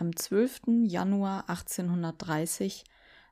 Am 0.00 0.14
12. 0.14 0.84
Januar 0.84 1.50
1830 1.50 2.84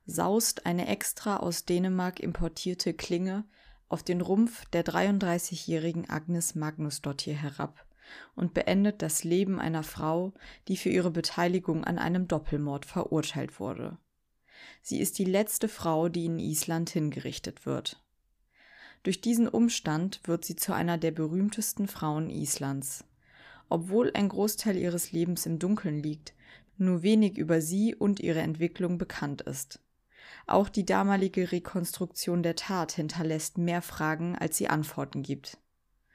saust 0.04 0.66
eine 0.66 0.88
extra 0.88 1.36
aus 1.36 1.64
Dänemark 1.64 2.18
importierte 2.18 2.92
Klinge 2.92 3.44
auf 3.88 4.02
den 4.02 4.20
Rumpf 4.20 4.64
der 4.70 4.84
33-jährigen 4.84 6.10
Agnes 6.10 6.56
Magnusdottir 6.56 7.34
herab 7.34 7.86
und 8.34 8.52
beendet 8.52 9.00
das 9.00 9.22
Leben 9.22 9.60
einer 9.60 9.84
Frau, 9.84 10.32
die 10.66 10.76
für 10.76 10.88
ihre 10.88 11.12
Beteiligung 11.12 11.84
an 11.84 12.00
einem 12.00 12.26
Doppelmord 12.26 12.84
verurteilt 12.84 13.60
wurde. 13.60 13.98
Sie 14.82 14.98
ist 14.98 15.20
die 15.20 15.24
letzte 15.24 15.68
Frau, 15.68 16.08
die 16.08 16.26
in 16.26 16.40
Island 16.40 16.90
hingerichtet 16.90 17.64
wird. 17.64 18.02
Durch 19.04 19.20
diesen 19.20 19.46
Umstand 19.46 20.20
wird 20.24 20.44
sie 20.44 20.56
zu 20.56 20.72
einer 20.72 20.98
der 20.98 21.12
berühmtesten 21.12 21.86
Frauen 21.86 22.28
Islands. 22.28 23.04
Obwohl 23.68 24.10
ein 24.14 24.28
Großteil 24.28 24.76
ihres 24.76 25.12
Lebens 25.12 25.46
im 25.46 25.60
Dunkeln 25.60 26.02
liegt, 26.02 26.34
nur 26.78 27.02
wenig 27.02 27.38
über 27.38 27.60
sie 27.60 27.94
und 27.94 28.20
ihre 28.20 28.40
Entwicklung 28.40 28.98
bekannt 28.98 29.42
ist. 29.42 29.80
Auch 30.46 30.68
die 30.68 30.84
damalige 30.84 31.52
Rekonstruktion 31.52 32.42
der 32.42 32.56
Tat 32.56 32.92
hinterlässt 32.92 33.58
mehr 33.58 33.82
Fragen, 33.82 34.36
als 34.36 34.56
sie 34.56 34.68
Antworten 34.68 35.22
gibt. 35.22 35.58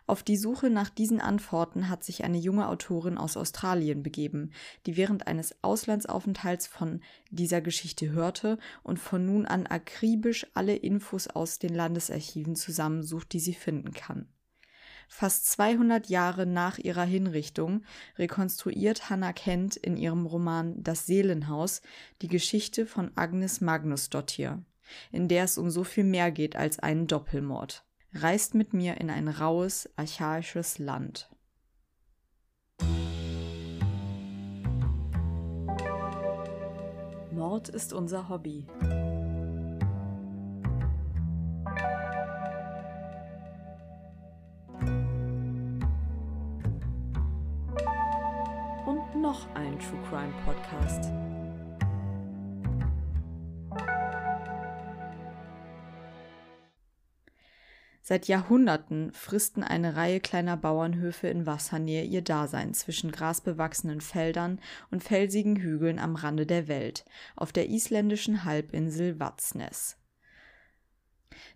Auf 0.08 0.24
die 0.24 0.36
Suche 0.36 0.70
nach 0.70 0.90
diesen 0.90 1.22
Antworten 1.22 1.88
hat 1.88 2.04
sich 2.04 2.26
eine 2.26 2.38
junge 2.38 2.68
Autorin 2.68 3.18
aus 3.18 3.38
Australien 3.38 4.04
begeben, 4.04 4.52
die 4.86 4.98
während 4.98 5.28
eines 5.28 5.64
Auslandsaufenthalts 5.64 6.68
von 6.68 7.02
dieser 7.30 7.62
Geschichte 7.62 8.10
hörte 8.10 8.58
und 8.84 9.00
von 9.00 9.26
nun 9.26 9.46
an 9.46 9.68
akribisch 9.68 10.46
alle 10.54 10.76
Infos 10.76 11.28
aus 11.28 11.60
den 11.60 11.74
Landesarchiven 11.74 12.56
zusammensucht, 12.58 13.32
die 13.32 13.40
sie 13.40 13.54
finden 13.54 13.94
kann. 13.94 14.28
Fast 15.14 15.52
200 15.52 16.08
Jahre 16.08 16.46
nach 16.46 16.78
ihrer 16.80 17.04
Hinrichtung 17.04 17.84
rekonstruiert 18.18 19.10
Hannah 19.10 19.34
Kent 19.34 19.76
in 19.76 19.98
ihrem 19.98 20.26
Roman 20.26 20.82
Das 20.82 21.06
Seelenhaus 21.06 21.82
die 22.22 22.30
Geschichte 22.30 22.86
von 22.86 23.12
Agnes 23.16 23.60
Magnusdottir, 23.60 24.64
in 25.12 25.28
der 25.28 25.44
es 25.44 25.58
um 25.58 25.70
so 25.70 25.84
viel 25.84 26.06
mehr 26.06 26.32
geht 26.32 26.56
als 26.56 26.80
einen 26.80 27.08
Doppelmord. 27.08 27.84
Reist 28.14 28.56
mit 28.56 28.74
mir 28.74 29.02
in 29.02 29.10
ein 29.10 29.28
raues, 29.28 29.90
archaisches 29.98 30.80
Land. 30.80 31.30
Mord 37.32 37.68
ist 37.68 37.92
unser 37.92 38.30
Hobby. 38.30 38.66
Podcast. 50.72 51.12
Seit 58.04 58.28
Jahrhunderten 58.28 59.14
fristen 59.14 59.64
eine 59.64 59.96
Reihe 59.96 60.20
kleiner 60.20 60.58
Bauernhöfe 60.58 61.28
in 61.28 61.46
Wassernähe 61.46 62.04
ihr 62.04 62.22
Dasein 62.22 62.74
zwischen 62.74 63.12
grasbewachsenen 63.12 64.02
Feldern 64.02 64.60
und 64.90 65.04
felsigen 65.04 65.58
Hügeln 65.58 66.00
am 66.00 66.16
Rande 66.16 66.46
der 66.46 66.68
Welt, 66.68 67.06
auf 67.36 67.52
der 67.52 67.70
isländischen 67.70 68.44
Halbinsel 68.44 69.18
Vatsnes. 69.18 70.01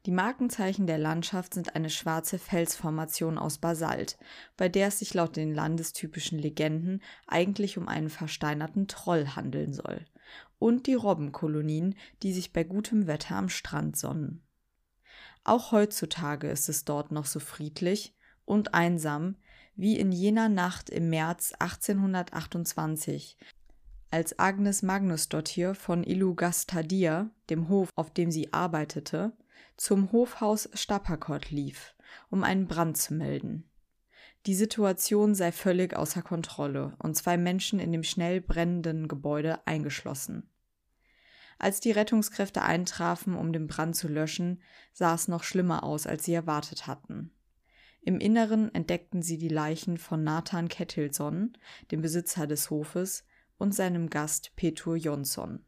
Die 0.05 0.11
Markenzeichen 0.11 0.87
der 0.87 0.97
Landschaft 0.97 1.53
sind 1.53 1.75
eine 1.75 1.89
schwarze 1.89 2.39
Felsformation 2.39 3.37
aus 3.37 3.57
Basalt, 3.57 4.17
bei 4.57 4.69
der 4.69 4.87
es 4.87 4.99
sich 4.99 5.13
laut 5.13 5.35
den 5.35 5.53
landestypischen 5.53 6.39
Legenden 6.39 7.01
eigentlich 7.27 7.77
um 7.77 7.87
einen 7.87 8.09
versteinerten 8.09 8.87
Troll 8.87 9.27
handeln 9.35 9.73
soll, 9.73 10.05
und 10.59 10.87
die 10.87 10.93
Robbenkolonien, 10.93 11.95
die 12.23 12.33
sich 12.33 12.53
bei 12.53 12.63
gutem 12.63 13.07
Wetter 13.07 13.35
am 13.35 13.49
Strand 13.49 13.97
sonnen. 13.97 14.41
Auch 15.43 15.71
heutzutage 15.71 16.49
ist 16.49 16.69
es 16.69 16.85
dort 16.85 17.11
noch 17.11 17.25
so 17.25 17.39
friedlich 17.39 18.15
und 18.45 18.73
einsam 18.73 19.35
wie 19.75 19.99
in 19.99 20.11
jener 20.11 20.49
Nacht 20.49 20.89
im 20.89 21.09
März 21.09 21.53
1828, 21.59 23.37
als 24.09 24.39
Agnes 24.39 24.81
Magnusdottir 24.81 25.75
von 25.75 26.03
Illugastadir, 26.03 27.29
dem 27.49 27.67
Hof, 27.67 27.89
auf 27.95 28.11
dem 28.11 28.31
sie 28.31 28.53
arbeitete, 28.53 29.33
zum 29.77 30.11
Hofhaus 30.11 30.69
Stapakot 30.73 31.51
lief, 31.51 31.95
um 32.29 32.43
einen 32.43 32.67
Brand 32.67 32.97
zu 32.97 33.13
melden. 33.13 33.69
Die 34.45 34.55
Situation 34.55 35.33
sei 35.33 35.51
völlig 35.51 35.95
außer 35.95 36.21
Kontrolle 36.21 36.95
und 36.99 37.15
zwei 37.15 37.37
Menschen 37.37 37.79
in 37.79 37.91
dem 37.91 38.03
schnell 38.03 38.41
brennenden 38.41 39.07
Gebäude 39.07 39.65
eingeschlossen. 39.65 40.49
Als 41.57 41.79
die 41.79 41.91
Rettungskräfte 41.91 42.61
eintrafen, 42.61 43.35
um 43.35 43.53
den 43.53 43.67
Brand 43.67 43.95
zu 43.95 44.07
löschen, 44.07 44.61
sah 44.93 45.15
es 45.15 45.27
noch 45.27 45.43
schlimmer 45.43 45.83
aus, 45.83 46.05
als 46.05 46.25
sie 46.25 46.33
erwartet 46.33 46.85
hatten. 46.85 47.31
Im 48.01 48.19
Inneren 48.19 48.73
entdeckten 48.75 49.23
sie 49.23 49.39
die 49.39 49.49
Leichen 49.49 49.97
von 49.97 50.23
Nathan 50.23 50.67
Kettilson, 50.67 51.57
dem 51.91 52.01
Besitzer 52.01 52.45
des 52.45 52.69
Hofes, 52.69 53.25
und 53.57 53.73
seinem 53.73 54.09
Gast 54.09 54.51
Petur 54.55 54.95
Jonsson. 54.95 55.65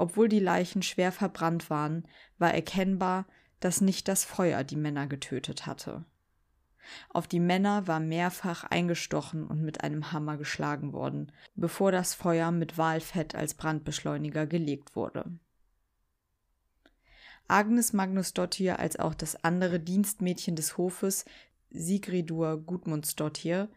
Obwohl 0.00 0.30
die 0.30 0.40
Leichen 0.40 0.80
schwer 0.80 1.12
verbrannt 1.12 1.68
waren, 1.68 2.08
war 2.38 2.54
erkennbar, 2.54 3.26
dass 3.60 3.82
nicht 3.82 4.08
das 4.08 4.24
Feuer 4.24 4.64
die 4.64 4.76
Männer 4.76 5.06
getötet 5.06 5.66
hatte. 5.66 6.06
Auf 7.10 7.28
die 7.28 7.38
Männer 7.38 7.86
war 7.86 8.00
mehrfach 8.00 8.64
eingestochen 8.64 9.46
und 9.46 9.60
mit 9.60 9.84
einem 9.84 10.10
Hammer 10.10 10.38
geschlagen 10.38 10.94
worden, 10.94 11.32
bevor 11.54 11.92
das 11.92 12.14
Feuer 12.14 12.50
mit 12.50 12.78
Walfett 12.78 13.34
als 13.34 13.52
Brandbeschleuniger 13.52 14.46
gelegt 14.46 14.96
wurde. 14.96 15.38
Agnes 17.46 17.92
Magnusdottir 17.92 18.78
als 18.78 18.98
auch 18.98 19.14
das 19.14 19.44
andere 19.44 19.80
Dienstmädchen 19.80 20.56
des 20.56 20.78
Hofes, 20.78 21.26
Sigridur 21.68 22.56
Gudmundsdottir, 22.56 23.68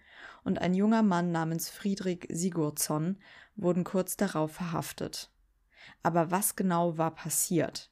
und 0.46 0.62
ein 0.62 0.74
junger 0.74 1.04
Mann 1.04 1.34
namens 1.34 1.70
Friedrich 1.70 2.28
Sigurdsson 2.30 3.18
wurden 3.58 3.84
kurz 3.84 4.16
darauf 4.16 4.54
verhaftet. 4.54 5.33
Aber 6.02 6.32
was 6.32 6.56
genau 6.56 6.98
war 6.98 7.16
passiert? 7.16 7.90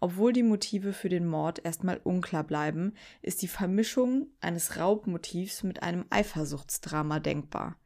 Obwohl 0.00 0.32
die 0.32 0.44
Motive 0.44 0.92
für 0.92 1.08
den 1.08 1.26
Mord 1.26 1.64
erstmal 1.64 2.00
unklar 2.04 2.44
bleiben, 2.44 2.94
ist 3.20 3.42
die 3.42 3.48
Vermischung 3.48 4.28
eines 4.40 4.76
Raubmotivs 4.76 5.64
mit 5.64 5.82
einem 5.82 6.04
Eifersuchtsdrama 6.10 7.18
denkbar. 7.18 7.76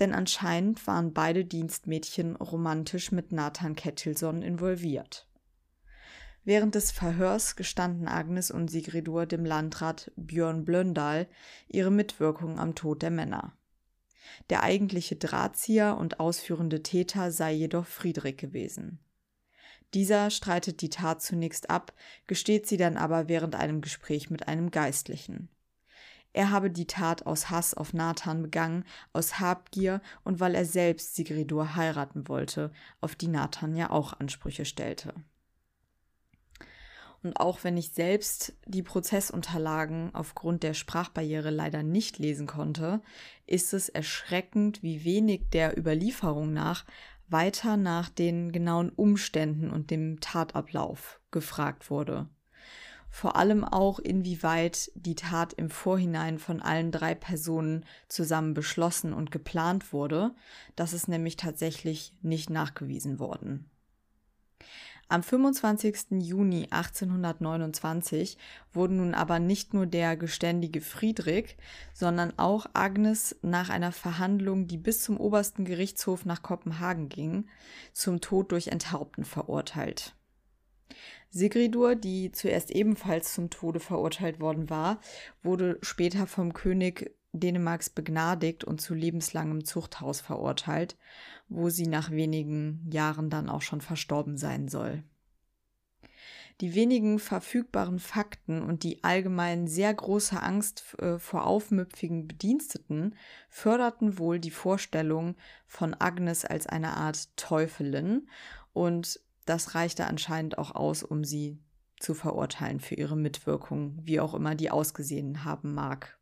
Denn 0.00 0.12
anscheinend 0.12 0.84
waren 0.88 1.12
beide 1.12 1.44
Dienstmädchen 1.44 2.34
romantisch 2.34 3.12
mit 3.12 3.30
Nathan 3.30 3.76
Kettilson 3.76 4.42
involviert. 4.42 5.28
Während 6.42 6.74
des 6.74 6.90
Verhörs 6.90 7.54
gestanden 7.54 8.08
Agnes 8.08 8.50
und 8.50 8.68
Sigridur 8.68 9.26
dem 9.26 9.44
Landrat 9.44 10.10
Björn 10.16 10.64
Blöndal 10.64 11.28
ihre 11.68 11.92
Mitwirkung 11.92 12.58
am 12.58 12.74
Tod 12.74 13.02
der 13.02 13.10
Männer. 13.10 13.52
Der 14.48 14.62
eigentliche 14.62 15.16
Drahtzieher 15.16 15.96
und 15.96 16.20
ausführende 16.20 16.82
Täter 16.82 17.30
sei 17.30 17.52
jedoch 17.52 17.86
Friedrich 17.86 18.36
gewesen. 18.36 18.98
Dieser 19.94 20.30
streitet 20.30 20.82
die 20.82 20.90
Tat 20.90 21.20
zunächst 21.20 21.68
ab, 21.68 21.92
gesteht 22.26 22.66
sie 22.66 22.76
dann 22.76 22.96
aber 22.96 23.28
während 23.28 23.56
einem 23.56 23.80
Gespräch 23.80 24.30
mit 24.30 24.46
einem 24.46 24.70
Geistlichen. 24.70 25.48
Er 26.32 26.50
habe 26.50 26.70
die 26.70 26.86
Tat 26.86 27.26
aus 27.26 27.50
Hass 27.50 27.74
auf 27.74 27.92
Nathan 27.92 28.42
begangen, 28.42 28.84
aus 29.12 29.40
Habgier 29.40 30.00
und 30.22 30.38
weil 30.38 30.54
er 30.54 30.64
selbst 30.64 31.16
Sigridur 31.16 31.74
heiraten 31.74 32.28
wollte, 32.28 32.72
auf 33.00 33.16
die 33.16 33.26
Nathan 33.26 33.74
ja 33.74 33.90
auch 33.90 34.12
Ansprüche 34.12 34.64
stellte. 34.64 35.12
Und 37.22 37.38
auch 37.38 37.64
wenn 37.64 37.76
ich 37.76 37.90
selbst 37.90 38.54
die 38.66 38.82
Prozessunterlagen 38.82 40.14
aufgrund 40.14 40.62
der 40.62 40.72
Sprachbarriere 40.72 41.50
leider 41.50 41.82
nicht 41.82 42.18
lesen 42.18 42.46
konnte, 42.46 43.02
ist 43.46 43.74
es 43.74 43.88
erschreckend, 43.90 44.82
wie 44.82 45.04
wenig 45.04 45.42
der 45.52 45.78
Überlieferung 45.78 46.52
nach 46.52 46.84
weiter 47.28 47.76
nach 47.76 48.08
den 48.08 48.52
genauen 48.52 48.90
Umständen 48.90 49.70
und 49.70 49.90
dem 49.90 50.20
Tatablauf 50.20 51.20
gefragt 51.30 51.90
wurde. 51.90 52.28
Vor 53.10 53.36
allem 53.36 53.64
auch, 53.64 53.98
inwieweit 53.98 54.90
die 54.94 55.16
Tat 55.16 55.52
im 55.52 55.68
Vorhinein 55.68 56.38
von 56.38 56.62
allen 56.62 56.92
drei 56.92 57.14
Personen 57.14 57.84
zusammen 58.08 58.54
beschlossen 58.54 59.12
und 59.12 59.32
geplant 59.32 59.92
wurde. 59.92 60.32
Das 60.76 60.92
ist 60.92 61.08
nämlich 61.08 61.36
tatsächlich 61.36 62.14
nicht 62.22 62.50
nachgewiesen 62.50 63.18
worden. 63.18 63.68
Am 65.12 65.24
25. 65.24 66.20
Juni 66.20 66.68
1829 66.70 68.38
wurden 68.72 68.98
nun 68.98 69.14
aber 69.14 69.40
nicht 69.40 69.74
nur 69.74 69.86
der 69.86 70.16
geständige 70.16 70.80
Friedrich, 70.80 71.56
sondern 71.92 72.32
auch 72.38 72.66
Agnes 72.74 73.34
nach 73.42 73.70
einer 73.70 73.90
Verhandlung, 73.90 74.68
die 74.68 74.76
bis 74.76 75.02
zum 75.02 75.16
obersten 75.16 75.64
Gerichtshof 75.64 76.26
nach 76.26 76.44
Kopenhagen 76.44 77.08
ging, 77.08 77.48
zum 77.92 78.20
Tod 78.20 78.52
durch 78.52 78.68
Enthaupten 78.68 79.24
verurteilt. 79.24 80.14
Sigridur, 81.28 81.96
die 81.96 82.30
zuerst 82.30 82.70
ebenfalls 82.70 83.34
zum 83.34 83.50
Tode 83.50 83.80
verurteilt 83.80 84.38
worden 84.38 84.70
war, 84.70 85.00
wurde 85.42 85.78
später 85.82 86.28
vom 86.28 86.52
König 86.52 87.16
Dänemarks 87.32 87.90
begnadigt 87.90 88.62
und 88.64 88.80
zu 88.80 88.94
lebenslangem 88.94 89.64
Zuchthaus 89.64 90.20
verurteilt, 90.20 90.96
wo 91.50 91.68
sie 91.68 91.86
nach 91.86 92.10
wenigen 92.10 92.88
Jahren 92.90 93.28
dann 93.28 93.50
auch 93.50 93.62
schon 93.62 93.80
verstorben 93.80 94.38
sein 94.38 94.68
soll. 94.68 95.02
Die 96.60 96.74
wenigen 96.74 97.18
verfügbaren 97.18 97.98
Fakten 97.98 98.62
und 98.62 98.82
die 98.82 99.02
allgemein 99.02 99.66
sehr 99.66 99.92
große 99.92 100.42
Angst 100.42 100.94
äh, 100.98 101.18
vor 101.18 101.46
aufmüpfigen 101.46 102.28
Bediensteten 102.28 103.16
förderten 103.48 104.18
wohl 104.18 104.38
die 104.38 104.50
Vorstellung 104.50 105.36
von 105.66 105.94
Agnes 105.94 106.44
als 106.44 106.66
eine 106.66 106.96
Art 106.96 107.34
Teufelin 107.36 108.28
und 108.72 109.20
das 109.46 109.74
reichte 109.74 110.06
anscheinend 110.06 110.58
auch 110.58 110.74
aus, 110.74 111.02
um 111.02 111.24
sie 111.24 111.58
zu 111.98 112.14
verurteilen 112.14 112.80
für 112.80 112.94
ihre 112.94 113.16
Mitwirkung, 113.16 113.98
wie 114.02 114.20
auch 114.20 114.34
immer 114.34 114.54
die 114.54 114.70
ausgesehen 114.70 115.44
haben 115.44 115.74
mag. 115.74 116.18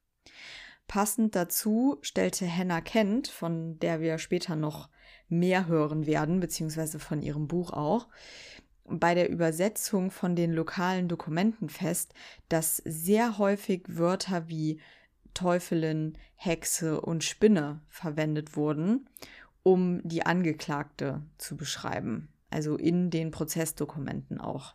Passend 0.89 1.37
dazu 1.37 1.99
stellte 2.01 2.51
Hannah 2.51 2.81
Kent, 2.81 3.29
von 3.29 3.79
der 3.79 4.01
wir 4.01 4.19
später 4.19 4.57
noch 4.57 4.89
mehr 5.29 5.67
hören 5.67 6.07
werden, 6.07 6.41
beziehungsweise 6.41 6.99
von 6.99 7.23
ihrem 7.23 7.47
Buch 7.47 7.73
auch, 7.73 8.09
bei 8.85 9.15
der 9.15 9.29
Übersetzung 9.29 10.11
von 10.11 10.35
den 10.35 10.51
lokalen 10.51 11.07
Dokumenten 11.07 11.69
fest, 11.69 12.15
dass 12.49 12.79
sehr 12.87 13.37
häufig 13.37 13.85
Wörter 13.87 14.49
wie 14.49 14.81
Teufelin, 15.35 16.17
Hexe 16.35 17.01
und 17.01 17.23
Spinne 17.23 17.83
verwendet 17.89 18.57
wurden, 18.57 19.11
um 19.63 20.01
die 20.09 20.25
Angeklagte 20.25 21.23
zu 21.37 21.57
beschreiben, 21.57 22.29
also 22.49 22.77
in 22.77 23.11
den 23.11 23.31
Prozessdokumenten 23.31 24.41
auch. 24.41 24.75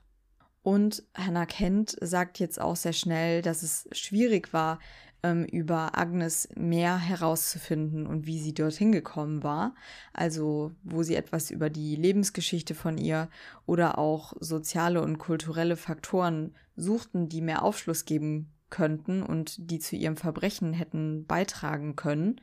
Und 0.61 1.03
Hannah 1.15 1.47
Kent 1.47 1.97
sagt 1.99 2.39
jetzt 2.39 2.61
auch 2.61 2.75
sehr 2.75 2.93
schnell, 2.93 3.41
dass 3.41 3.63
es 3.63 3.89
schwierig 3.91 4.53
war, 4.53 4.79
ähm, 5.23 5.45
über 5.45 5.97
Agnes 5.97 6.49
mehr 6.55 6.97
herauszufinden 6.97 8.05
und 8.05 8.27
wie 8.27 8.39
sie 8.39 8.53
dorthin 8.53 8.91
gekommen 8.91 9.41
war. 9.41 9.73
Also 10.11 10.71
wo 10.83 11.01
sie 11.03 11.15
etwas 11.15 11.49
über 11.49 11.69
die 11.69 11.95
Lebensgeschichte 11.95 12.75
von 12.75 12.97
ihr 12.97 13.29
oder 13.65 13.97
auch 13.97 14.33
soziale 14.39 15.01
und 15.01 15.17
kulturelle 15.17 15.77
Faktoren 15.77 16.53
suchten, 16.75 17.29
die 17.29 17.41
mehr 17.41 17.63
Aufschluss 17.63 18.05
geben 18.05 18.51
könnten 18.69 19.23
und 19.23 19.71
die 19.71 19.79
zu 19.79 19.95
ihrem 19.95 20.17
Verbrechen 20.17 20.73
hätten 20.73 21.25
beitragen 21.25 21.95
können, 21.95 22.41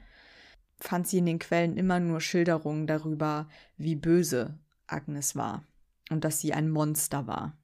fand 0.79 1.07
sie 1.07 1.19
in 1.19 1.27
den 1.27 1.39
Quellen 1.39 1.77
immer 1.77 2.01
nur 2.01 2.21
Schilderungen 2.21 2.87
darüber, 2.87 3.49
wie 3.77 3.97
böse 3.97 4.59
Agnes 4.87 5.37
war 5.37 5.65
und 6.11 6.25
dass 6.25 6.41
sie 6.41 6.53
ein 6.53 6.71
Monster 6.71 7.27
war. 7.27 7.57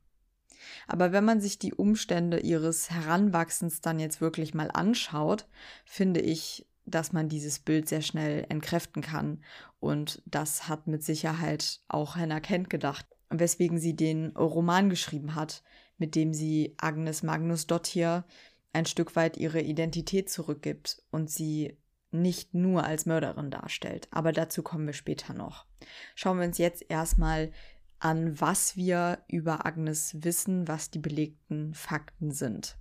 Aber 0.87 1.13
wenn 1.13 1.25
man 1.25 1.41
sich 1.41 1.59
die 1.59 1.75
Umstände 1.75 2.41
ihres 2.41 2.91
Heranwachsens 2.91 3.81
dann 3.81 3.99
jetzt 3.99 4.21
wirklich 4.21 4.55
mal 4.55 4.71
anschaut, 4.71 5.47
finde 5.85 6.21
ich, 6.21 6.67
dass 6.85 7.13
man 7.13 7.29
dieses 7.29 7.59
Bild 7.59 7.89
sehr 7.89 8.03
schnell 8.03 8.47
entkräften 8.49 9.03
kann. 9.03 9.43
Und 9.81 10.23
das 10.27 10.69
hat 10.69 10.87
mit 10.87 11.03
Sicherheit 11.03 11.81
auch 11.89 12.17
Hannah 12.17 12.41
Kent 12.41 12.71
gedacht, 12.71 13.07
weswegen 13.29 13.79
sie 13.79 13.97
den 13.97 14.37
Roman 14.37 14.89
geschrieben 14.89 15.35
hat, 15.35 15.63
mit 15.99 16.15
dem 16.15 16.33
sie 16.33 16.75
Agnes 16.79 17.23
Magnus 17.23 17.67
Dottir 17.67 18.25
ein 18.73 18.87
Stück 18.87 19.17
weit 19.17 19.37
ihre 19.37 19.61
Identität 19.61 20.31
zurückgibt 20.31 21.03
und 21.11 21.31
sie 21.31 21.79
nicht 22.13 22.55
nur 22.55 22.85
als 22.85 23.07
Mörderin 23.07 23.51
darstellt. 23.51 24.09
Aber 24.11 24.33
dazu 24.33 24.63
kommen 24.63 24.87
wir 24.87 24.93
später 24.93 25.35
noch. 25.35 25.67
Schauen 26.15 26.39
wir 26.39 26.47
uns 26.47 26.59
jetzt 26.59 26.85
erstmal 26.89 27.51
an, 27.99 28.41
was 28.41 28.77
wir 28.77 29.19
über 29.29 29.67
Agnes 29.67 30.17
wissen, 30.21 30.69
was 30.69 30.91
die 30.91 30.99
belegten 30.99 31.75
Fakten 31.75 32.31
sind. 32.31 32.77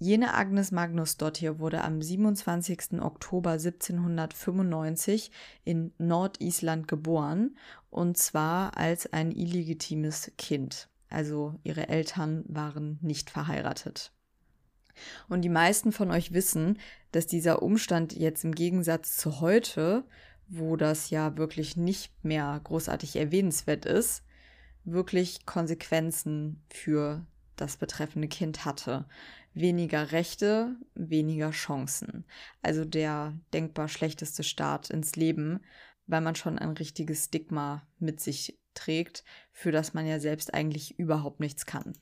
Jene 0.00 0.34
Agnes 0.34 0.70
Magnus 0.70 1.16
Dottir 1.16 1.58
wurde 1.58 1.82
am 1.82 2.00
27. 2.00 3.00
Oktober 3.00 3.52
1795 3.52 5.32
in 5.64 5.92
Nordisland 5.98 6.86
geboren, 6.86 7.56
und 7.90 8.16
zwar 8.16 8.76
als 8.76 9.12
ein 9.12 9.32
illegitimes 9.32 10.30
Kind. 10.38 10.88
Also 11.10 11.56
ihre 11.64 11.88
Eltern 11.88 12.44
waren 12.46 13.00
nicht 13.02 13.30
verheiratet. 13.30 14.12
Und 15.28 15.42
die 15.42 15.48
meisten 15.48 15.90
von 15.90 16.10
euch 16.10 16.32
wissen, 16.32 16.78
dass 17.12 17.26
dieser 17.26 17.62
Umstand 17.62 18.12
jetzt 18.12 18.44
im 18.44 18.54
Gegensatz 18.54 19.16
zu 19.16 19.40
heute 19.40 20.04
wo 20.48 20.76
das 20.76 21.10
ja 21.10 21.36
wirklich 21.36 21.76
nicht 21.76 22.12
mehr 22.24 22.60
großartig 22.64 23.16
erwähnenswert 23.16 23.84
ist, 23.84 24.24
wirklich 24.84 25.46
Konsequenzen 25.46 26.62
für 26.70 27.26
das 27.56 27.76
betreffende 27.76 28.28
Kind 28.28 28.64
hatte. 28.64 29.06
Weniger 29.52 30.12
Rechte, 30.12 30.76
weniger 30.94 31.50
Chancen. 31.50 32.24
Also 32.62 32.84
der 32.84 33.38
denkbar 33.52 33.88
schlechteste 33.88 34.42
Start 34.42 34.90
ins 34.90 35.16
Leben, 35.16 35.60
weil 36.06 36.20
man 36.20 36.34
schon 36.34 36.58
ein 36.58 36.70
richtiges 36.70 37.26
Stigma 37.26 37.86
mit 37.98 38.20
sich 38.20 38.58
trägt, 38.74 39.24
für 39.52 39.72
das 39.72 39.94
man 39.94 40.06
ja 40.06 40.20
selbst 40.20 40.54
eigentlich 40.54 40.98
überhaupt 40.98 41.40
nichts 41.40 41.66
kann. 41.66 41.92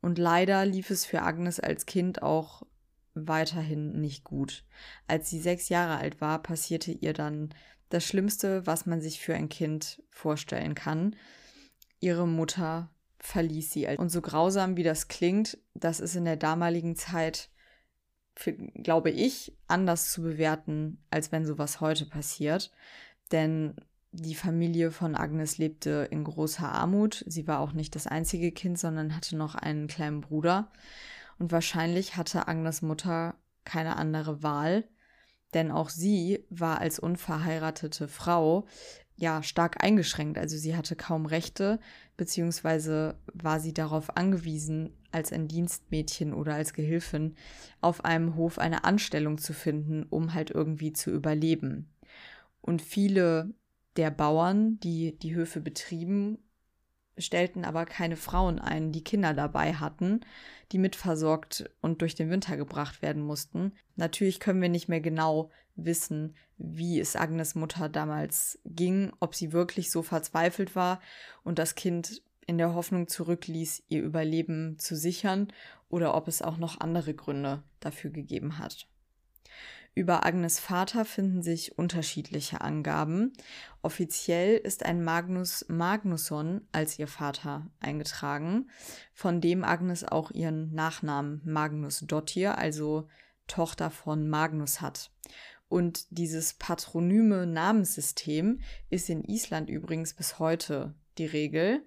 Und 0.00 0.18
leider 0.18 0.64
lief 0.64 0.90
es 0.90 1.04
für 1.04 1.22
Agnes 1.22 1.58
als 1.58 1.86
Kind 1.86 2.22
auch 2.22 2.62
weiterhin 3.26 4.00
nicht 4.00 4.24
gut. 4.24 4.64
Als 5.06 5.30
sie 5.30 5.40
sechs 5.40 5.68
Jahre 5.68 5.98
alt 5.98 6.20
war, 6.20 6.42
passierte 6.42 6.92
ihr 6.92 7.12
dann 7.12 7.54
das 7.88 8.04
Schlimmste, 8.04 8.66
was 8.66 8.86
man 8.86 9.00
sich 9.00 9.20
für 9.20 9.34
ein 9.34 9.48
Kind 9.48 10.02
vorstellen 10.10 10.74
kann. 10.74 11.16
Ihre 12.00 12.28
Mutter 12.28 12.90
verließ 13.18 13.72
sie. 13.72 13.86
Und 13.96 14.10
so 14.10 14.20
grausam 14.20 14.76
wie 14.76 14.82
das 14.82 15.08
klingt, 15.08 15.58
das 15.74 16.00
ist 16.00 16.14
in 16.14 16.24
der 16.24 16.36
damaligen 16.36 16.96
Zeit, 16.96 17.50
für, 18.36 18.52
glaube 18.52 19.10
ich, 19.10 19.56
anders 19.66 20.12
zu 20.12 20.22
bewerten, 20.22 21.02
als 21.10 21.32
wenn 21.32 21.44
sowas 21.44 21.80
heute 21.80 22.06
passiert. 22.06 22.70
Denn 23.32 23.74
die 24.12 24.36
Familie 24.36 24.90
von 24.90 25.16
Agnes 25.16 25.58
lebte 25.58 26.08
in 26.10 26.24
großer 26.24 26.70
Armut. 26.70 27.24
Sie 27.26 27.46
war 27.46 27.60
auch 27.60 27.72
nicht 27.72 27.94
das 27.94 28.06
einzige 28.06 28.52
Kind, 28.52 28.78
sondern 28.78 29.14
hatte 29.14 29.36
noch 29.36 29.54
einen 29.54 29.88
kleinen 29.88 30.20
Bruder. 30.20 30.70
Und 31.38 31.52
wahrscheinlich 31.52 32.16
hatte 32.16 32.48
Agnes 32.48 32.82
Mutter 32.82 33.36
keine 33.64 33.96
andere 33.96 34.42
Wahl, 34.42 34.84
denn 35.54 35.70
auch 35.70 35.88
sie 35.88 36.44
war 36.50 36.80
als 36.80 36.98
unverheiratete 36.98 38.08
Frau 38.08 38.66
ja 39.16 39.42
stark 39.42 39.82
eingeschränkt. 39.82 40.38
Also 40.38 40.56
sie 40.56 40.76
hatte 40.76 40.96
kaum 40.96 41.26
Rechte, 41.26 41.80
beziehungsweise 42.16 43.18
war 43.34 43.60
sie 43.60 43.74
darauf 43.74 44.16
angewiesen, 44.16 44.96
als 45.10 45.32
ein 45.32 45.48
Dienstmädchen 45.48 46.32
oder 46.32 46.54
als 46.54 46.72
Gehilfin 46.72 47.34
auf 47.80 48.04
einem 48.04 48.36
Hof 48.36 48.58
eine 48.58 48.84
Anstellung 48.84 49.38
zu 49.38 49.52
finden, 49.52 50.04
um 50.04 50.34
halt 50.34 50.50
irgendwie 50.50 50.92
zu 50.92 51.10
überleben. 51.10 51.90
Und 52.60 52.82
viele 52.82 53.54
der 53.96 54.10
Bauern, 54.10 54.78
die 54.80 55.18
die 55.18 55.34
Höfe 55.34 55.60
betrieben 55.60 56.38
stellten 57.18 57.64
aber 57.64 57.84
keine 57.84 58.16
Frauen 58.16 58.58
ein, 58.58 58.92
die 58.92 59.04
Kinder 59.04 59.34
dabei 59.34 59.74
hatten, 59.74 60.20
die 60.72 60.78
mitversorgt 60.78 61.70
und 61.80 62.02
durch 62.02 62.14
den 62.14 62.30
Winter 62.30 62.56
gebracht 62.56 63.02
werden 63.02 63.22
mussten. 63.22 63.72
Natürlich 63.96 64.40
können 64.40 64.62
wir 64.62 64.68
nicht 64.68 64.88
mehr 64.88 65.00
genau 65.00 65.50
wissen, 65.76 66.34
wie 66.56 66.98
es 66.98 67.16
Agnes 67.16 67.54
Mutter 67.54 67.88
damals 67.88 68.58
ging, 68.64 69.12
ob 69.20 69.34
sie 69.34 69.52
wirklich 69.52 69.90
so 69.90 70.02
verzweifelt 70.02 70.74
war 70.74 71.00
und 71.44 71.58
das 71.58 71.74
Kind 71.74 72.22
in 72.46 72.58
der 72.58 72.74
Hoffnung 72.74 73.08
zurückließ, 73.08 73.84
ihr 73.88 74.02
Überleben 74.02 74.78
zu 74.78 74.96
sichern, 74.96 75.52
oder 75.90 76.14
ob 76.14 76.28
es 76.28 76.42
auch 76.42 76.56
noch 76.58 76.80
andere 76.80 77.14
Gründe 77.14 77.62
dafür 77.80 78.10
gegeben 78.10 78.58
hat. 78.58 78.86
Über 79.98 80.24
Agnes 80.24 80.60
Vater 80.60 81.04
finden 81.04 81.42
sich 81.42 81.76
unterschiedliche 81.76 82.60
Angaben. 82.60 83.32
Offiziell 83.82 84.56
ist 84.56 84.86
ein 84.86 85.02
Magnus 85.02 85.64
Magnusson 85.68 86.60
als 86.70 87.00
ihr 87.00 87.08
Vater 87.08 87.66
eingetragen, 87.80 88.70
von 89.12 89.40
dem 89.40 89.64
Agnes 89.64 90.04
auch 90.04 90.30
ihren 90.30 90.72
Nachnamen 90.72 91.40
Magnus 91.44 92.04
Dottir, 92.06 92.58
also 92.58 93.08
Tochter 93.48 93.90
von 93.90 94.28
Magnus 94.28 94.80
hat. 94.80 95.10
Und 95.68 96.06
dieses 96.16 96.54
patronyme 96.54 97.44
Namenssystem 97.48 98.60
ist 98.90 99.10
in 99.10 99.24
Island 99.24 99.68
übrigens 99.68 100.14
bis 100.14 100.38
heute 100.38 100.94
die 101.18 101.26
Regel. 101.26 101.84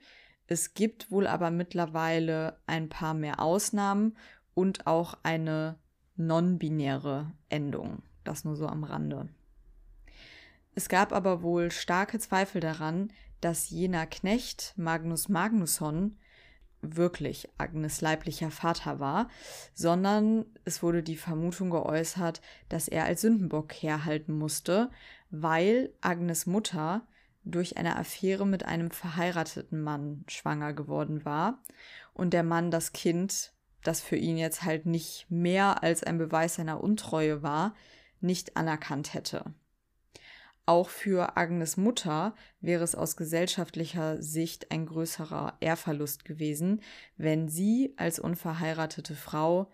Es 0.48 0.74
gibt 0.74 1.12
wohl 1.12 1.28
aber 1.28 1.50
mittlerweile 1.50 2.60
ein 2.68 2.90
paar 2.90 3.14
mehr 3.14 3.40
Ausnahmen 3.40 4.18
und 4.54 4.86
auch 4.86 5.18
eine 5.24 5.80
non-binäre 6.28 7.32
Endung. 7.50 8.04
Das 8.24 8.46
nur 8.46 8.56
so 8.56 8.68
am 8.68 8.84
Rande. 8.84 9.30
Es 10.74 10.90
gab 10.90 11.12
aber 11.12 11.42
wohl 11.42 11.72
starke 11.72 12.20
Zweifel 12.20 12.62
daran, 12.62 13.12
dass 13.42 13.70
jener 13.70 14.06
Knecht 14.06 14.74
Magnus 14.78 15.28
Magnusson 15.28 16.18
wirklich 16.82 17.48
Agnes 17.58 18.02
leiblicher 18.02 18.52
Vater 18.52 19.00
war, 19.00 19.30
sondern 19.74 20.46
es 20.66 20.82
wurde 20.82 21.04
die 21.04 21.16
Vermutung 21.16 21.70
geäußert, 21.70 22.42
dass 22.70 22.88
er 22.88 23.06
als 23.06 23.22
Sündenbock 23.22 23.74
herhalten 23.74 24.34
musste, 24.34 24.90
weil 25.30 25.94
Agnes 26.02 26.46
Mutter 26.46 27.06
durch 27.44 27.78
eine 27.78 27.98
Affäre 27.98 28.46
mit 28.46 28.66
einem 28.66 28.92
verheirateten 28.92 29.82
Mann 29.82 30.24
schwanger 30.28 30.74
geworden 30.74 31.26
war 31.26 31.62
und 32.14 32.34
der 32.34 32.44
Mann 32.44 32.72
das 32.72 32.94
Kind 32.94 33.54
das 33.84 34.02
für 34.02 34.16
ihn 34.16 34.38
jetzt 34.38 34.64
halt 34.64 34.86
nicht 34.86 35.26
mehr 35.30 35.84
als 35.84 36.04
ein 36.04 36.18
Beweis 36.18 36.56
seiner 36.56 36.84
Untreue 36.84 37.44
war, 37.44 37.76
nicht 38.20 38.58
anerkannt 38.58 39.14
hätte. 39.14 39.54
Auch 40.66 40.90
für 40.90 41.38
Agnes 41.38 41.76
Mutter 41.76 42.36
wäre 42.60 42.84
es 42.84 42.96
aus 42.96 43.18
gesellschaftlicher 43.18 44.22
Sicht 44.22 44.72
ein 44.72 44.86
größerer 44.86 45.58
Ehrverlust 45.60 46.24
gewesen, 46.24 46.82
wenn 47.18 47.50
sie 47.50 47.94
als 47.98 48.20
unverheiratete 48.20 49.16
Frau 49.16 49.70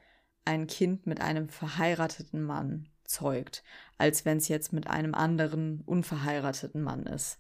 ein 0.45 0.65
Kind 0.67 1.05
mit 1.05 1.19
einem 1.19 1.49
verheirateten 1.49 2.41
Mann 2.41 2.87
zeugt, 3.03 3.63
als 3.97 4.23
wenn 4.25 4.37
es 4.37 4.47
jetzt 4.47 4.71
mit 4.71 4.87
einem 4.87 5.13
anderen 5.13 5.81
unverheirateten 5.85 6.81
Mann 6.81 7.05
ist. 7.05 7.39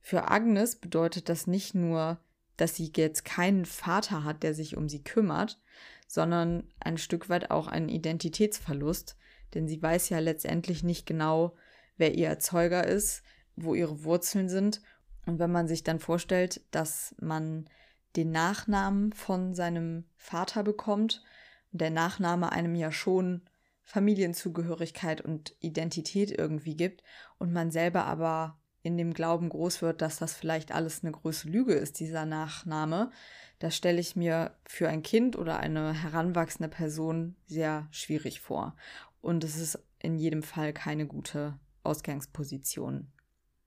Für 0.00 0.30
Agnes 0.30 0.76
bedeutet 0.76 1.30
das 1.30 1.46
nicht 1.46 1.74
nur, 1.74 2.18
dass 2.56 2.76
sie 2.76 2.92
jetzt 2.96 3.24
keinen 3.24 3.64
Vater 3.64 4.24
hat, 4.24 4.42
der 4.42 4.54
sich 4.54 4.76
um 4.76 4.88
sie 4.88 5.02
kümmert, 5.02 5.60
sondern 6.06 6.68
ein 6.80 6.98
Stück 6.98 7.28
weit 7.28 7.50
auch 7.50 7.66
einen 7.66 7.88
Identitätsverlust, 7.88 9.16
denn 9.54 9.68
sie 9.68 9.82
weiß 9.82 10.08
ja 10.08 10.18
letztendlich 10.18 10.82
nicht 10.82 11.06
genau, 11.06 11.56
wer 11.96 12.14
ihr 12.14 12.28
Erzeuger 12.28 12.86
ist, 12.86 13.22
wo 13.56 13.74
ihre 13.74 14.04
Wurzeln 14.04 14.48
sind. 14.48 14.80
Und 15.26 15.38
wenn 15.38 15.52
man 15.52 15.68
sich 15.68 15.84
dann 15.84 16.00
vorstellt, 16.00 16.60
dass 16.70 17.14
man 17.18 17.68
den 18.16 18.30
Nachnamen 18.30 19.12
von 19.12 19.54
seinem 19.54 20.04
Vater 20.16 20.62
bekommt, 20.62 21.22
der 21.72 21.90
Nachname 21.90 22.52
einem 22.52 22.74
ja 22.74 22.92
schon 22.92 23.42
Familienzugehörigkeit 23.82 25.20
und 25.20 25.54
Identität 25.60 26.30
irgendwie 26.30 26.76
gibt 26.76 27.02
und 27.38 27.52
man 27.52 27.70
selber 27.70 28.04
aber 28.06 28.58
in 28.84 28.96
dem 28.96 29.14
Glauben 29.14 29.48
groß 29.48 29.82
wird, 29.82 30.02
dass 30.02 30.18
das 30.18 30.34
vielleicht 30.34 30.70
alles 30.70 31.02
eine 31.02 31.10
große 31.10 31.48
Lüge 31.48 31.72
ist, 31.72 31.98
dieser 31.98 32.26
Nachname, 32.26 33.10
das 33.58 33.74
stelle 33.74 33.98
ich 33.98 34.14
mir 34.14 34.54
für 34.66 34.88
ein 34.88 35.02
Kind 35.02 35.36
oder 35.36 35.58
eine 35.58 35.94
heranwachsende 35.94 36.68
Person 36.68 37.34
sehr 37.46 37.88
schwierig 37.90 38.40
vor. 38.40 38.76
Und 39.22 39.42
es 39.42 39.56
ist 39.56 39.78
in 40.00 40.18
jedem 40.18 40.42
Fall 40.42 40.74
keine 40.74 41.06
gute 41.06 41.58
Ausgangsposition. 41.82 43.10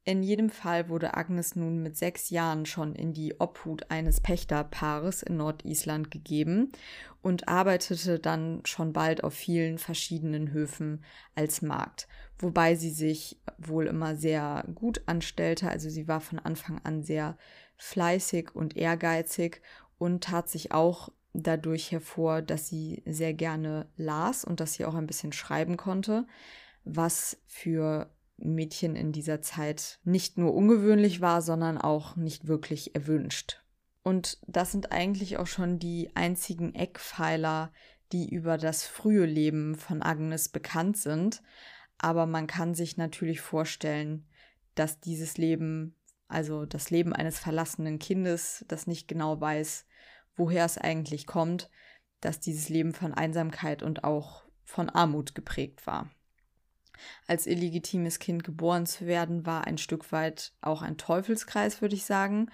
In 0.04 0.24
jedem 0.24 0.50
Fall 0.50 0.88
wurde 0.88 1.16
Agnes 1.16 1.56
nun 1.56 1.82
mit 1.82 1.98
sechs 1.98 2.30
Jahren 2.30 2.66
schon 2.66 2.96
in 2.96 3.12
die 3.12 3.42
Obhut 3.42 3.90
eines 3.90 4.22
Pächterpaares 4.22 5.22
in 5.24 5.36
Nordisland 5.36 6.12
gegeben 6.12 6.72
und 7.22 7.50
arbeitete 7.50 8.20
dann 8.20 8.62
schon 8.66 8.94
bald 8.94 9.24
auf 9.24 9.34
vielen 9.34 9.80
verschiedenen 9.80 10.52
Höfen 10.52 11.04
als 11.36 11.62
Magd, 11.62 12.08
wobei 12.40 12.76
sie 12.76 12.92
sich 12.92 13.40
wohl 13.58 13.88
immer 13.88 14.16
sehr 14.16 14.66
gut 14.76 15.02
anstellte. 15.06 15.70
Also 15.70 15.90
sie 15.90 16.08
war 16.08 16.22
von 16.22 16.40
Anfang 16.40 16.80
an 16.84 17.04
sehr 17.04 17.38
fleißig 17.78 18.56
und 18.56 18.76
ehrgeizig 18.76 19.62
und 19.98 20.24
tat 20.24 20.50
sich 20.50 20.72
auch 20.72 21.10
dadurch 21.34 21.92
hervor, 21.92 22.42
dass 22.42 22.68
sie 22.68 23.04
sehr 23.06 23.34
gerne 23.34 23.88
las 23.98 24.44
und 24.44 24.60
dass 24.60 24.74
sie 24.74 24.86
auch 24.86 24.96
ein 24.96 25.08
bisschen 25.08 25.34
schreiben 25.34 25.78
konnte 25.78 26.26
was 26.96 27.38
für 27.46 28.10
Mädchen 28.38 28.96
in 28.96 29.12
dieser 29.12 29.42
Zeit 29.42 30.00
nicht 30.04 30.38
nur 30.38 30.54
ungewöhnlich 30.54 31.22
war, 31.22 31.42
sondern 31.42 31.78
auch 31.78 32.16
nicht 32.16 32.48
wirklich 32.48 32.96
erwünscht. 32.96 33.62
Und 34.04 34.38
das 34.48 34.72
sind 34.72 34.92
eigentlich 34.92 35.38
auch 35.38 35.48
schon 35.48 35.80
die 35.80 36.12
einzigen 36.16 36.74
Eckpfeiler, 36.76 37.74
die 38.14 38.30
über 38.30 38.58
das 38.58 38.84
frühe 38.84 39.26
Leben 39.26 39.76
von 39.76 40.02
Agnes 40.02 40.50
bekannt 40.50 40.98
sind. 40.98 41.42
Aber 41.98 42.26
man 42.26 42.48
kann 42.48 42.76
sich 42.76 42.98
natürlich 42.98 43.42
vorstellen, 43.42 44.28
dass 44.76 45.00
dieses 45.00 45.38
Leben, 45.38 45.96
also 46.28 46.66
das 46.66 46.90
Leben 46.90 47.14
eines 47.14 47.40
verlassenen 47.40 48.00
Kindes, 48.00 48.64
das 48.68 48.88
nicht 48.88 49.08
genau 49.08 49.42
weiß, 49.42 49.86
woher 50.36 50.66
es 50.66 50.78
eigentlich 50.78 51.26
kommt, 51.26 51.70
dass 52.22 52.40
dieses 52.40 52.70
Leben 52.70 52.94
von 52.94 53.14
Einsamkeit 53.14 53.84
und 53.84 54.04
auch 54.04 54.44
von 54.64 54.90
Armut 54.90 55.36
geprägt 55.36 55.88
war. 55.88 56.10
Als 57.28 57.46
illegitimes 57.46 58.20
Kind 58.20 58.44
geboren 58.44 58.86
zu 58.86 59.06
werden, 59.06 59.46
war 59.46 59.66
ein 59.66 59.78
Stück 59.78 60.12
weit 60.12 60.54
auch 60.62 60.82
ein 60.82 60.98
Teufelskreis, 60.98 61.82
würde 61.82 61.96
ich 61.96 62.06
sagen, 62.06 62.50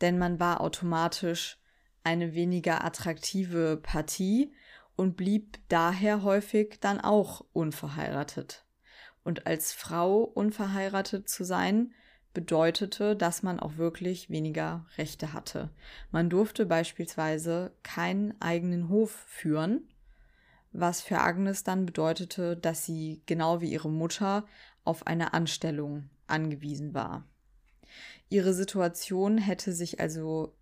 denn 0.00 0.18
man 0.18 0.40
war 0.40 0.60
automatisch 0.60 1.58
eine 2.02 2.34
weniger 2.34 2.84
attraktive 2.84 3.78
Partie 3.82 4.52
und 4.96 5.16
blieb 5.16 5.58
daher 5.68 6.22
häufig 6.22 6.78
dann 6.80 7.00
auch 7.00 7.44
unverheiratet. 7.52 8.64
Und 9.24 9.46
als 9.46 9.72
Frau 9.72 10.22
unverheiratet 10.22 11.28
zu 11.28 11.44
sein, 11.44 11.92
bedeutete, 12.34 13.14
dass 13.14 13.42
man 13.42 13.60
auch 13.60 13.76
wirklich 13.76 14.30
weniger 14.30 14.86
Rechte 14.96 15.32
hatte. 15.32 15.70
Man 16.10 16.30
durfte 16.30 16.66
beispielsweise 16.66 17.72
keinen 17.82 18.40
eigenen 18.40 18.88
Hof 18.88 19.10
führen, 19.28 19.88
was 20.72 21.02
für 21.02 21.18
Agnes 21.18 21.64
dann 21.64 21.84
bedeutete, 21.84 22.56
dass 22.56 22.86
sie 22.86 23.22
genau 23.26 23.60
wie 23.60 23.70
ihre 23.70 23.90
Mutter 23.90 24.46
auf 24.84 25.06
eine 25.06 25.34
Anstellung 25.34 26.08
angewiesen 26.26 26.94
war. 26.94 27.26
Ihre 28.30 28.54
Situation 28.54 29.36
hätte 29.36 29.72
sich 29.72 30.00
also 30.00 30.54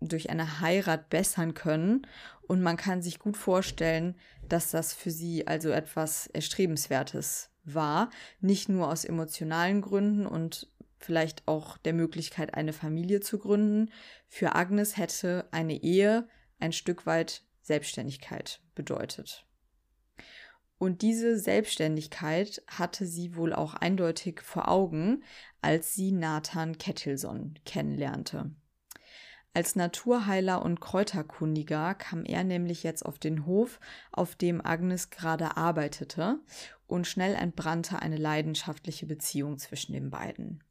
durch 0.00 0.30
eine 0.30 0.60
Heirat 0.60 1.10
bessern 1.10 1.54
können 1.54 2.06
und 2.46 2.62
man 2.62 2.76
kann 2.76 3.02
sich 3.02 3.18
gut 3.18 3.36
vorstellen, 3.36 4.14
dass 4.48 4.70
das 4.70 4.94
für 4.94 5.10
sie 5.10 5.46
also 5.46 5.68
etwas 5.68 6.28
Erstrebenswertes 6.28 7.47
war, 7.64 8.10
nicht 8.40 8.68
nur 8.68 8.88
aus 8.88 9.04
emotionalen 9.04 9.80
Gründen 9.82 10.26
und 10.26 10.68
vielleicht 10.98 11.46
auch 11.46 11.78
der 11.78 11.92
Möglichkeit, 11.92 12.54
eine 12.54 12.72
Familie 12.72 13.20
zu 13.20 13.38
gründen. 13.38 13.90
Für 14.26 14.54
Agnes 14.54 14.96
hätte 14.96 15.48
eine 15.52 15.82
Ehe 15.82 16.28
ein 16.58 16.72
Stück 16.72 17.06
weit 17.06 17.42
Selbstständigkeit 17.62 18.60
bedeutet. 18.74 19.46
Und 20.78 21.02
diese 21.02 21.38
Selbstständigkeit 21.38 22.62
hatte 22.68 23.04
sie 23.04 23.34
wohl 23.34 23.52
auch 23.52 23.74
eindeutig 23.74 24.40
vor 24.42 24.68
Augen, 24.68 25.24
als 25.60 25.94
sie 25.94 26.12
Nathan 26.12 26.78
Kettilson 26.78 27.58
kennenlernte. 27.64 28.52
Als 29.54 29.74
Naturheiler 29.74 30.62
und 30.62 30.80
Kräuterkundiger 30.80 31.94
kam 31.94 32.24
er 32.24 32.44
nämlich 32.44 32.82
jetzt 32.82 33.04
auf 33.04 33.18
den 33.18 33.46
Hof, 33.46 33.80
auf 34.12 34.36
dem 34.36 34.64
Agnes 34.64 35.10
gerade 35.10 35.56
arbeitete, 35.56 36.40
und 36.86 37.06
schnell 37.06 37.34
entbrannte 37.34 38.00
eine 38.00 38.16
leidenschaftliche 38.16 39.06
Beziehung 39.06 39.58
zwischen 39.58 39.92
den 39.92 40.10
beiden. 40.10 40.62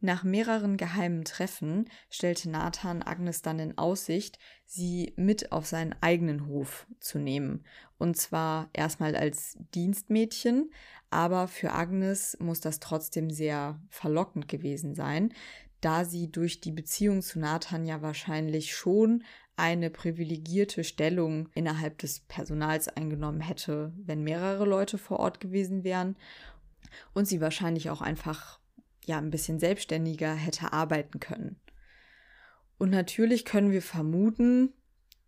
Nach 0.00 0.24
mehreren 0.24 0.76
geheimen 0.76 1.24
Treffen 1.24 1.88
stellte 2.10 2.50
Nathan 2.50 3.02
Agnes 3.02 3.40
dann 3.40 3.58
in 3.58 3.78
Aussicht, 3.78 4.38
sie 4.66 5.14
mit 5.16 5.52
auf 5.52 5.66
seinen 5.66 5.94
eigenen 6.02 6.46
Hof 6.46 6.86
zu 7.00 7.18
nehmen. 7.18 7.64
Und 7.98 8.16
zwar 8.16 8.68
erstmal 8.74 9.16
als 9.16 9.56
Dienstmädchen, 9.74 10.70
aber 11.08 11.48
für 11.48 11.72
Agnes 11.72 12.36
muss 12.40 12.60
das 12.60 12.78
trotzdem 12.78 13.30
sehr 13.30 13.80
verlockend 13.88 14.48
gewesen 14.48 14.94
sein, 14.94 15.32
da 15.80 16.04
sie 16.04 16.30
durch 16.30 16.60
die 16.60 16.72
Beziehung 16.72 17.22
zu 17.22 17.38
Nathan 17.38 17.84
ja 17.84 18.02
wahrscheinlich 18.02 18.74
schon 18.74 19.24
eine 19.56 19.90
privilegierte 19.90 20.84
Stellung 20.84 21.48
innerhalb 21.54 21.98
des 21.98 22.20
Personals 22.20 22.88
eingenommen 22.88 23.40
hätte, 23.40 23.92
wenn 23.96 24.22
mehrere 24.22 24.66
Leute 24.66 24.98
vor 24.98 25.18
Ort 25.18 25.40
gewesen 25.40 25.82
wären 25.82 26.16
und 27.14 27.26
sie 27.26 27.40
wahrscheinlich 27.40 27.90
auch 27.90 28.02
einfach 28.02 28.60
ja 29.06 29.18
ein 29.18 29.30
bisschen 29.30 29.58
selbstständiger 29.58 30.34
hätte 30.34 30.72
arbeiten 30.72 31.20
können. 31.20 31.56
Und 32.78 32.90
natürlich 32.90 33.44
können 33.44 33.70
wir 33.70 33.82
vermuten, 33.82 34.74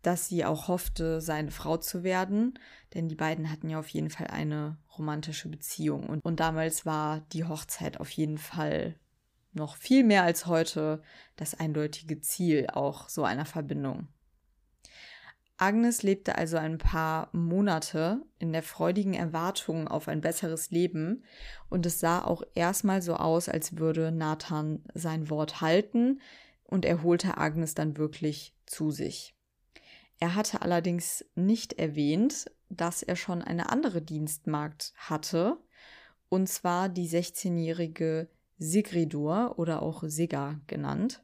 dass 0.01 0.27
sie 0.27 0.45
auch 0.45 0.67
hoffte, 0.67 1.19
seine 1.19 1.51
Frau 1.51 1.77
zu 1.77 2.03
werden, 2.03 2.57
denn 2.93 3.09
die 3.09 3.15
beiden 3.15 3.51
hatten 3.51 3.69
ja 3.69 3.79
auf 3.79 3.89
jeden 3.89 4.09
Fall 4.09 4.27
eine 4.27 4.77
romantische 4.97 5.49
Beziehung. 5.49 6.07
Und, 6.07 6.23
und 6.23 6.39
damals 6.39 6.85
war 6.85 7.21
die 7.33 7.43
Hochzeit 7.43 7.99
auf 7.99 8.09
jeden 8.11 8.37
Fall 8.37 8.95
noch 9.53 9.75
viel 9.75 10.03
mehr 10.03 10.23
als 10.23 10.45
heute 10.45 11.01
das 11.35 11.59
eindeutige 11.59 12.21
Ziel 12.21 12.67
auch 12.71 13.09
so 13.09 13.23
einer 13.23 13.45
Verbindung. 13.45 14.07
Agnes 15.57 16.03
lebte 16.03 16.35
also 16.35 16.55
ein 16.55 16.77
paar 16.77 17.27
Monate 17.33 18.25
in 18.37 18.53
der 18.53 18.63
freudigen 18.63 19.13
Erwartung 19.13 19.89
auf 19.89 20.07
ein 20.07 20.21
besseres 20.21 20.71
Leben 20.71 21.25
und 21.69 21.85
es 21.85 21.99
sah 21.99 22.23
auch 22.23 22.43
erstmal 22.55 23.01
so 23.01 23.15
aus, 23.15 23.49
als 23.49 23.77
würde 23.77 24.11
Nathan 24.13 24.85
sein 24.93 25.29
Wort 25.29 25.59
halten 25.59 26.21
und 26.63 26.85
er 26.85 27.03
holte 27.03 27.37
Agnes 27.37 27.73
dann 27.73 27.97
wirklich 27.97 28.55
zu 28.65 28.89
sich. 28.89 29.35
Er 30.19 30.35
hatte 30.35 30.61
allerdings 30.61 31.25
nicht 31.35 31.73
erwähnt, 31.73 32.45
dass 32.69 33.03
er 33.03 33.17
schon 33.17 33.41
eine 33.41 33.69
andere 33.69 34.01
Dienstmagd 34.01 34.93
hatte, 34.95 35.57
und 36.29 36.47
zwar 36.47 36.87
die 36.87 37.09
16-jährige 37.09 38.29
Sigridur 38.59 39.57
oder 39.57 39.81
auch 39.81 40.03
Sigga 40.05 40.59
genannt. 40.67 41.23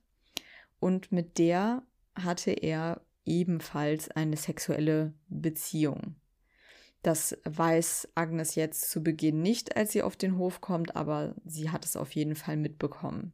Und 0.80 1.12
mit 1.12 1.38
der 1.38 1.84
hatte 2.15 2.51
er 2.51 3.01
ebenfalls 3.25 4.10
eine 4.10 4.38
sexuelle 4.38 5.13
Beziehung. 5.27 6.15
Das 7.01 7.38
weiß 7.44 8.10
Agnes 8.15 8.56
jetzt 8.56 8.89
zu 8.89 9.04
Beginn 9.04 9.42
nicht, 9.42 9.77
als 9.77 9.92
sie 9.92 10.01
auf 10.01 10.15
den 10.15 10.38
Hof 10.38 10.62
kommt, 10.62 10.96
aber 10.96 11.36
sie 11.46 11.70
hat 11.70 11.86
es 11.86 11.98
auf 11.98 12.13
jeden 12.13 12.36
Fall 12.36 12.58
mitbekommen. 12.58 13.34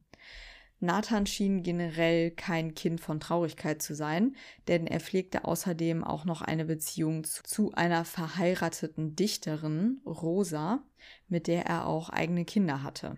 Nathan 0.82 1.28
schien 1.28 1.62
generell 1.62 2.32
kein 2.32 2.74
Kind 2.74 3.00
von 3.00 3.20
Traurigkeit 3.20 3.84
zu 3.84 3.94
sein, 3.94 4.36
denn 4.68 4.88
er 4.88 5.00
pflegte 5.00 5.46
außerdem 5.46 6.04
auch 6.04 6.26
noch 6.26 6.42
eine 6.42 6.66
Beziehung 6.66 7.24
zu 7.24 7.72
einer 7.74 8.04
verheirateten 8.04 9.16
Dichterin, 9.16 10.02
Rosa, 10.08 10.84
mit 11.30 11.46
der 11.46 11.68
er 11.68 11.86
auch 11.86 12.10
eigene 12.10 12.46
Kinder 12.46 12.82
hatte. 12.82 13.16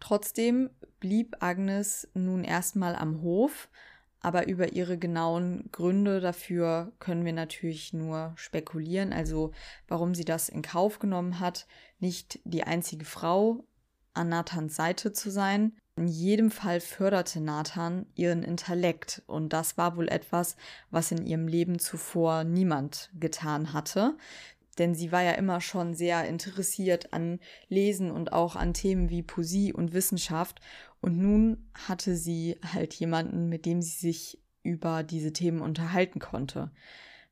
Trotzdem 0.00 0.70
blieb 0.98 1.36
Agnes 1.40 2.08
nun 2.14 2.42
erstmal 2.44 2.96
am 2.96 3.22
Hof, 3.22 3.68
aber 4.20 4.48
über 4.48 4.72
ihre 4.72 4.98
genauen 4.98 5.70
Gründe 5.72 6.20
dafür 6.20 6.92
können 6.98 7.24
wir 7.24 7.32
natürlich 7.32 7.92
nur 7.92 8.32
spekulieren, 8.36 9.12
also 9.12 9.52
warum 9.88 10.14
sie 10.14 10.24
das 10.24 10.48
in 10.48 10.62
Kauf 10.62 10.98
genommen 10.98 11.40
hat, 11.40 11.66
nicht 12.00 12.40
die 12.44 12.64
einzige 12.64 13.04
Frau 13.04 13.64
an 14.12 14.28
Nathans 14.28 14.76
Seite 14.76 15.12
zu 15.12 15.30
sein. 15.30 15.76
In 15.96 16.08
jedem 16.08 16.50
Fall 16.50 16.80
förderte 16.80 17.40
Nathan 17.40 18.06
ihren 18.14 18.42
Intellekt 18.42 19.22
und 19.26 19.52
das 19.52 19.76
war 19.76 19.96
wohl 19.96 20.08
etwas, 20.08 20.56
was 20.90 21.12
in 21.12 21.26
ihrem 21.26 21.46
Leben 21.46 21.78
zuvor 21.78 22.44
niemand 22.44 23.10
getan 23.18 23.72
hatte. 23.72 24.16
Denn 24.78 24.94
sie 24.94 25.12
war 25.12 25.22
ja 25.22 25.32
immer 25.32 25.60
schon 25.60 25.94
sehr 25.94 26.26
interessiert 26.26 27.12
an 27.12 27.40
Lesen 27.68 28.10
und 28.10 28.32
auch 28.32 28.56
an 28.56 28.72
Themen 28.72 29.10
wie 29.10 29.22
Poesie 29.22 29.72
und 29.72 29.92
Wissenschaft. 29.92 30.60
Und 31.00 31.18
nun 31.18 31.70
hatte 31.74 32.16
sie 32.16 32.56
halt 32.62 32.94
jemanden, 32.94 33.48
mit 33.48 33.66
dem 33.66 33.82
sie 33.82 33.98
sich 33.98 34.42
über 34.62 35.02
diese 35.02 35.32
Themen 35.32 35.60
unterhalten 35.60 36.20
konnte. 36.20 36.70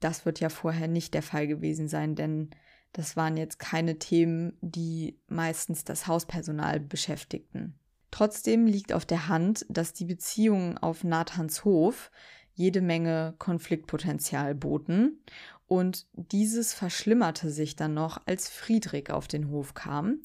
Das 0.01 0.25
wird 0.25 0.41
ja 0.41 0.49
vorher 0.49 0.89
nicht 0.89 1.15
der 1.15 1.23
Fall 1.23 1.47
gewesen 1.47 1.89
sein, 1.89 2.15
denn 2.15 2.51
das 2.93 3.17
waren 3.17 3.37
jetzt 3.37 3.59
keine 3.59 3.99
Themen, 3.99 4.57
die 4.61 5.21
meistens 5.29 5.85
das 5.85 6.07
Hauspersonal 6.07 6.81
beschäftigten. 6.81 7.79
Trotzdem 8.11 8.67
liegt 8.67 8.93
auf 8.93 9.05
der 9.05 9.29
Hand, 9.29 9.67
dass 9.69 9.93
die 9.93 10.07
Beziehungen 10.07 10.79
auf 10.79 11.05
Nathans 11.05 11.65
Hof 11.65 12.11
jede 12.55 12.81
Menge 12.81 13.35
Konfliktpotenzial 13.39 14.55
boten 14.55 15.23
und 15.69 16.07
dieses 16.15 16.73
verschlimmerte 16.73 17.51
sich 17.51 17.77
dann 17.77 17.95
noch, 17.95 18.23
als 18.27 18.49
Friedrich 18.49 19.11
auf 19.11 19.29
den 19.29 19.51
Hof 19.51 19.75
kam, 19.75 20.23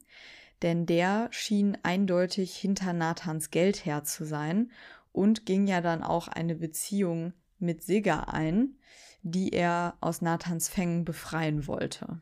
denn 0.61 0.85
der 0.85 1.27
schien 1.31 1.77
eindeutig 1.83 2.55
hinter 2.55 2.93
Nathans 2.93 3.51
Geld 3.51 3.85
her 3.85 4.05
zu 4.05 4.23
sein 4.23 4.71
und 5.11 5.45
ging 5.45 5.67
ja 5.67 5.81
dann 5.81 6.01
auch 6.01 6.29
eine 6.29 6.55
Beziehung 6.55 7.33
mit 7.59 7.83
Sigga 7.83 8.21
ein, 8.21 8.77
die 9.21 9.51
er 9.51 9.97
aus 9.99 10.21
Nathans 10.21 10.69
Fängen 10.69 11.03
befreien 11.03 11.67
wollte. 11.67 12.21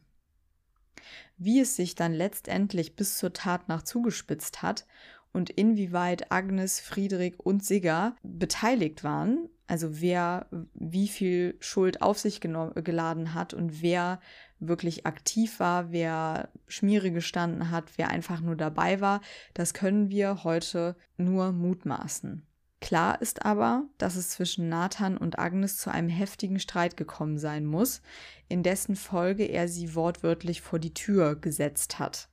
Wie 1.38 1.60
es 1.60 1.76
sich 1.76 1.94
dann 1.94 2.14
letztendlich 2.14 2.96
bis 2.96 3.18
zur 3.18 3.34
Tat 3.34 3.68
nach 3.68 3.84
zugespitzt 3.84 4.64
hat 4.64 4.88
und 5.32 5.52
inwieweit 5.52 6.32
Agnes, 6.32 6.80
Friedrich 6.80 7.40
und 7.40 7.64
Sigga 7.64 8.16
beteiligt 8.24 9.04
waren, 9.04 9.50
also 9.72 10.02
wer 10.02 10.48
wie 10.74 11.08
viel 11.08 11.56
Schuld 11.62 12.02
auf 12.02 12.20
sich 12.20 12.42
geladen 12.42 13.34
hat 13.34 13.54
und 13.54 13.82
wer 13.82 14.20
wirklich 14.60 15.06
aktiv 15.06 15.62
war, 15.62 15.94
wer 15.94 16.50
Schmiere 16.68 17.10
gestanden 17.10 17.72
hat, 17.72 17.86
wer 17.96 18.10
einfach 18.10 18.42
nur 18.42 18.58
dabei 18.58 19.00
war, 19.00 19.22
das 19.54 19.74
können 19.74 20.10
wir 20.10 20.44
heute 20.44 20.98
nur 21.16 21.54
mutmaßen. 21.54 22.46
Klar 22.82 23.22
ist 23.22 23.46
aber, 23.46 23.86
dass 23.98 24.18
es 24.18 24.32
zwischen 24.32 24.68
Nathan 24.68 25.16
und 25.16 25.40
Agnes 25.40 25.78
zu 25.78 25.90
einem 25.90 26.10
heftigen 26.10 26.60
Streit 26.60 26.98
gekommen 26.98 27.38
sein 27.38 27.66
muss, 27.66 28.02
in 28.50 28.64
dessen 28.64 28.98
Folge 28.98 29.46
er 29.46 29.70
sie 29.70 29.96
wortwörtlich 29.96 30.60
vor 30.60 30.80
die 30.80 30.94
Tür 30.94 31.38
gesetzt 31.38 31.98
hat. 31.98 32.28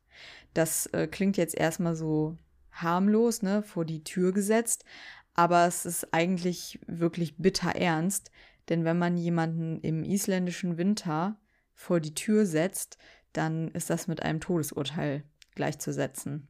Das 0.55 0.87
äh, 0.87 1.07
klingt 1.07 1.37
jetzt 1.37 1.55
erstmal 1.55 1.95
so 1.95 2.37
harmlos, 2.83 3.43
ne, 3.43 3.63
vor 3.63 3.85
die 3.85 4.03
Tür 4.05 4.33
gesetzt, 4.33 4.85
aber 5.39 5.69
es 5.69 5.87
ist 5.87 6.13
eigentlich 6.13 6.81
wirklich 6.89 7.37
bitter 7.37 7.77
ernst, 7.77 8.33
denn 8.69 8.85
wenn 8.85 8.99
man 8.99 9.17
jemanden 9.17 9.81
im 9.83 10.03
isländischen 10.03 10.79
Winter 10.79 11.41
vor 11.75 12.01
die 12.01 12.13
Tür 12.13 12.45
setzt, 12.45 12.99
dann 13.33 13.69
ist 13.69 13.89
das 13.89 14.09
mit 14.09 14.21
einem 14.21 14.41
Todesurteil 14.41 15.23
gleichzusetzen. 15.55 16.49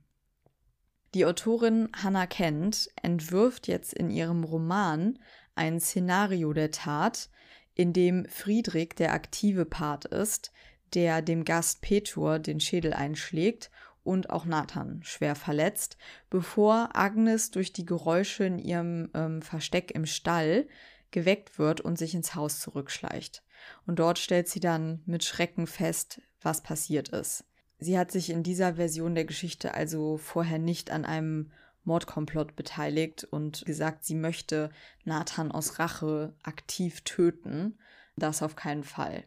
Die 1.12 1.26
Autorin 1.26 1.90
Hannah 2.02 2.26
Kent 2.26 2.88
entwirft 3.02 3.68
jetzt 3.68 3.92
in 3.92 4.08
ihrem 4.08 4.42
Roman 4.42 5.18
ein 5.54 5.80
Szenario 5.80 6.54
der 6.54 6.70
Tat, 6.70 7.28
in 7.74 7.92
dem 7.92 8.24
Friedrich 8.24 8.94
der 8.96 9.12
aktive 9.12 9.66
Part 9.66 10.06
ist, 10.06 10.50
der 10.94 11.20
dem 11.20 11.44
Gast 11.44 11.82
Petur 11.82 12.38
den 12.38 12.58
Schädel 12.58 12.94
einschlägt 12.94 13.70
und 14.04 14.30
auch 14.30 14.44
Nathan 14.44 15.00
schwer 15.02 15.34
verletzt, 15.34 15.96
bevor 16.30 16.90
Agnes 16.94 17.50
durch 17.50 17.72
die 17.72 17.86
Geräusche 17.86 18.44
in 18.44 18.58
ihrem 18.58 19.10
ähm, 19.14 19.42
Versteck 19.42 19.90
im 19.90 20.06
Stall 20.06 20.66
geweckt 21.10 21.58
wird 21.58 21.80
und 21.80 21.98
sich 21.98 22.14
ins 22.14 22.34
Haus 22.34 22.60
zurückschleicht. 22.60 23.42
Und 23.86 23.98
dort 23.98 24.18
stellt 24.18 24.48
sie 24.48 24.60
dann 24.60 25.02
mit 25.06 25.24
Schrecken 25.24 25.66
fest, 25.66 26.20
was 26.40 26.62
passiert 26.62 27.08
ist. 27.08 27.44
Sie 27.78 27.98
hat 27.98 28.10
sich 28.10 28.30
in 28.30 28.42
dieser 28.42 28.74
Version 28.74 29.14
der 29.14 29.24
Geschichte 29.24 29.74
also 29.74 30.16
vorher 30.16 30.58
nicht 30.58 30.90
an 30.90 31.04
einem 31.04 31.50
Mordkomplott 31.84 32.56
beteiligt 32.56 33.24
und 33.24 33.64
gesagt, 33.64 34.04
sie 34.04 34.14
möchte 34.14 34.70
Nathan 35.04 35.52
aus 35.52 35.78
Rache 35.78 36.34
aktiv 36.42 37.02
töten. 37.02 37.78
Das 38.16 38.42
auf 38.42 38.56
keinen 38.56 38.84
Fall. 38.84 39.24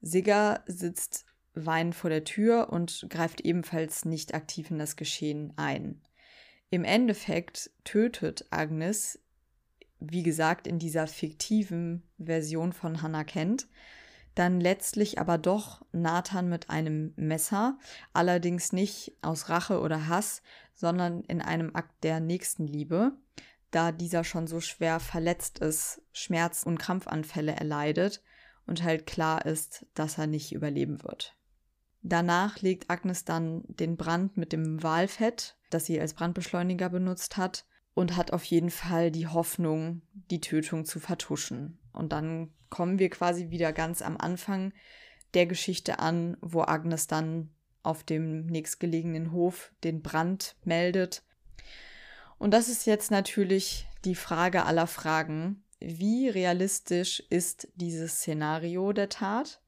Sigga 0.00 0.62
sitzt 0.66 1.26
weinend 1.54 1.94
vor 1.94 2.10
der 2.10 2.24
Tür 2.24 2.68
und 2.70 3.06
greift 3.08 3.40
ebenfalls 3.40 4.04
nicht 4.04 4.34
aktiv 4.34 4.70
in 4.70 4.78
das 4.78 4.96
Geschehen 4.96 5.52
ein. 5.56 6.00
Im 6.70 6.84
Endeffekt 6.84 7.70
tötet 7.84 8.46
Agnes, 8.50 9.18
wie 9.98 10.22
gesagt, 10.22 10.66
in 10.66 10.78
dieser 10.78 11.06
fiktiven 11.06 12.02
Version 12.18 12.72
von 12.72 13.02
Hannah 13.02 13.24
Kent, 13.24 13.68
dann 14.34 14.60
letztlich 14.60 15.18
aber 15.18 15.38
doch 15.38 15.84
Nathan 15.92 16.48
mit 16.48 16.70
einem 16.70 17.12
Messer, 17.16 17.78
allerdings 18.12 18.72
nicht 18.72 19.12
aus 19.22 19.48
Rache 19.48 19.80
oder 19.80 20.06
Hass, 20.06 20.42
sondern 20.74 21.22
in 21.24 21.42
einem 21.42 21.74
Akt 21.74 22.04
der 22.04 22.20
Nächstenliebe, 22.20 23.12
da 23.70 23.92
dieser 23.92 24.24
schon 24.24 24.46
so 24.46 24.60
schwer 24.60 25.00
verletzt 25.00 25.58
ist, 25.58 26.02
Schmerz- 26.12 26.62
und 26.62 26.78
Krampfanfälle 26.78 27.52
erleidet 27.52 28.22
und 28.66 28.82
halt 28.82 29.06
klar 29.06 29.44
ist, 29.44 29.86
dass 29.94 30.18
er 30.18 30.26
nicht 30.26 30.52
überleben 30.52 31.02
wird. 31.02 31.36
Danach 32.02 32.60
legt 32.60 32.90
Agnes 32.90 33.24
dann 33.24 33.62
den 33.66 33.96
Brand 33.96 34.36
mit 34.36 34.52
dem 34.52 34.82
Walfett, 34.82 35.56
das 35.68 35.86
sie 35.86 36.00
als 36.00 36.14
Brandbeschleuniger 36.14 36.88
benutzt 36.88 37.36
hat, 37.36 37.66
und 37.94 38.16
hat 38.16 38.32
auf 38.32 38.44
jeden 38.44 38.70
Fall 38.70 39.10
die 39.10 39.26
Hoffnung, 39.26 40.02
die 40.30 40.40
Tötung 40.40 40.84
zu 40.84 41.00
vertuschen. 41.00 41.78
Und 41.92 42.12
dann 42.12 42.50
kommen 42.70 42.98
wir 42.98 43.10
quasi 43.10 43.50
wieder 43.50 43.72
ganz 43.72 44.00
am 44.00 44.16
Anfang 44.16 44.72
der 45.34 45.46
Geschichte 45.46 45.98
an, 45.98 46.36
wo 46.40 46.62
Agnes 46.62 47.06
dann 47.06 47.50
auf 47.82 48.04
dem 48.04 48.46
nächstgelegenen 48.46 49.32
Hof 49.32 49.72
den 49.84 50.02
Brand 50.02 50.56
meldet. 50.64 51.22
Und 52.38 52.52
das 52.52 52.68
ist 52.68 52.86
jetzt 52.86 53.10
natürlich 53.10 53.86
die 54.04 54.14
Frage 54.14 54.64
aller 54.64 54.86
Fragen. 54.86 55.62
Wie 55.78 56.28
realistisch 56.28 57.20
ist 57.28 57.68
dieses 57.74 58.16
Szenario 58.16 58.92
der 58.92 59.08
Tat? 59.08 59.59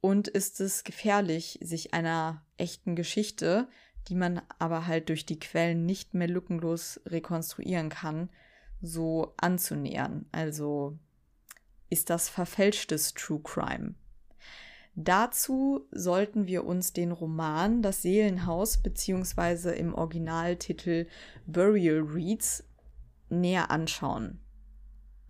Und 0.00 0.28
ist 0.28 0.60
es 0.60 0.84
gefährlich, 0.84 1.58
sich 1.62 1.92
einer 1.92 2.44
echten 2.56 2.96
Geschichte, 2.96 3.68
die 4.08 4.14
man 4.14 4.40
aber 4.58 4.86
halt 4.86 5.08
durch 5.08 5.26
die 5.26 5.38
Quellen 5.38 5.84
nicht 5.84 6.14
mehr 6.14 6.28
lückenlos 6.28 7.00
rekonstruieren 7.06 7.90
kann, 7.90 8.30
so 8.80 9.34
anzunähern? 9.36 10.26
Also 10.32 10.98
ist 11.90 12.08
das 12.08 12.28
verfälschtes 12.28 13.14
True 13.14 13.40
Crime. 13.42 13.94
Dazu 14.94 15.86
sollten 15.92 16.46
wir 16.46 16.64
uns 16.64 16.92
den 16.92 17.12
Roman 17.12 17.82
Das 17.82 18.02
Seelenhaus 18.02 18.78
beziehungsweise 18.78 19.72
im 19.72 19.94
Originaltitel 19.94 21.06
Burial 21.46 22.00
Reads 22.00 22.64
näher 23.28 23.70
anschauen. 23.70 24.40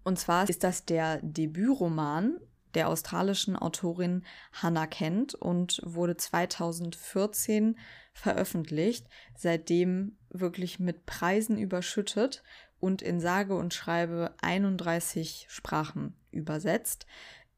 Und 0.02 0.18
zwar 0.18 0.48
ist 0.48 0.64
das 0.64 0.87
der 0.87 1.20
Debütroman 1.22 2.40
der 2.74 2.88
australischen 2.88 3.56
Autorin 3.56 4.24
Hannah 4.52 4.87
Kent 4.87 5.35
und 5.35 5.80
wurde 5.85 6.16
2014 6.16 7.78
veröffentlicht, 8.12 9.06
seitdem 9.37 10.16
wirklich 10.30 10.78
mit 10.78 11.06
Preisen 11.06 11.59
überschüttet 11.59 12.42
und 12.78 13.02
in 13.02 13.20
sage 13.20 13.54
und 13.54 13.74
schreibe 13.74 14.35
31 14.40 15.46
Sprachen 15.48 16.14
übersetzt. 16.30 17.06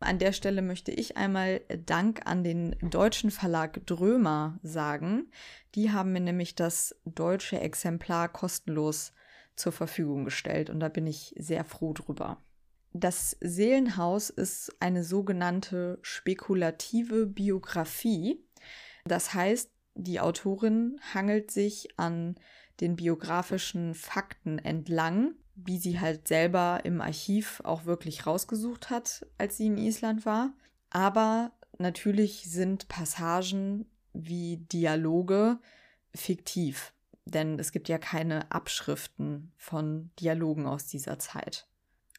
An 0.00 0.18
der 0.18 0.32
Stelle 0.32 0.62
möchte 0.62 0.90
ich 0.90 1.16
einmal 1.16 1.60
Dank 1.86 2.22
an 2.26 2.42
den 2.42 2.76
deutschen 2.80 3.30
Verlag 3.30 3.86
Drömer 3.86 4.58
sagen. 4.62 5.30
Die 5.76 5.92
haben 5.92 6.12
mir 6.12 6.20
nämlich 6.20 6.56
das 6.56 6.96
deutsche 7.04 7.60
Exemplar 7.60 8.28
kostenlos 8.28 9.12
zur 9.54 9.70
Verfügung 9.70 10.24
gestellt 10.24 10.70
und 10.70 10.80
da 10.80 10.88
bin 10.88 11.06
ich 11.06 11.34
sehr 11.38 11.64
froh 11.64 11.92
drüber. 11.92 12.42
Das 12.94 13.36
Seelenhaus 13.40 14.28
ist 14.28 14.74
eine 14.80 15.02
sogenannte 15.02 15.98
spekulative 16.02 17.26
Biografie. 17.26 18.44
Das 19.04 19.32
heißt, 19.32 19.70
die 19.94 20.20
Autorin 20.20 21.00
hangelt 21.14 21.50
sich 21.50 21.98
an 21.98 22.36
den 22.80 22.96
biografischen 22.96 23.94
Fakten 23.94 24.58
entlang, 24.58 25.34
wie 25.54 25.78
sie 25.78 26.00
halt 26.00 26.28
selber 26.28 26.80
im 26.84 27.00
Archiv 27.00 27.60
auch 27.64 27.84
wirklich 27.84 28.26
rausgesucht 28.26 28.90
hat, 28.90 29.26
als 29.38 29.56
sie 29.56 29.66
in 29.66 29.78
Island 29.78 30.26
war. 30.26 30.52
Aber 30.90 31.52
natürlich 31.78 32.44
sind 32.50 32.88
Passagen 32.88 33.86
wie 34.12 34.58
Dialoge 34.58 35.58
fiktiv, 36.14 36.92
denn 37.24 37.58
es 37.58 37.72
gibt 37.72 37.88
ja 37.88 37.98
keine 37.98 38.50
Abschriften 38.52 39.52
von 39.56 40.10
Dialogen 40.18 40.66
aus 40.66 40.86
dieser 40.86 41.18
Zeit. 41.18 41.66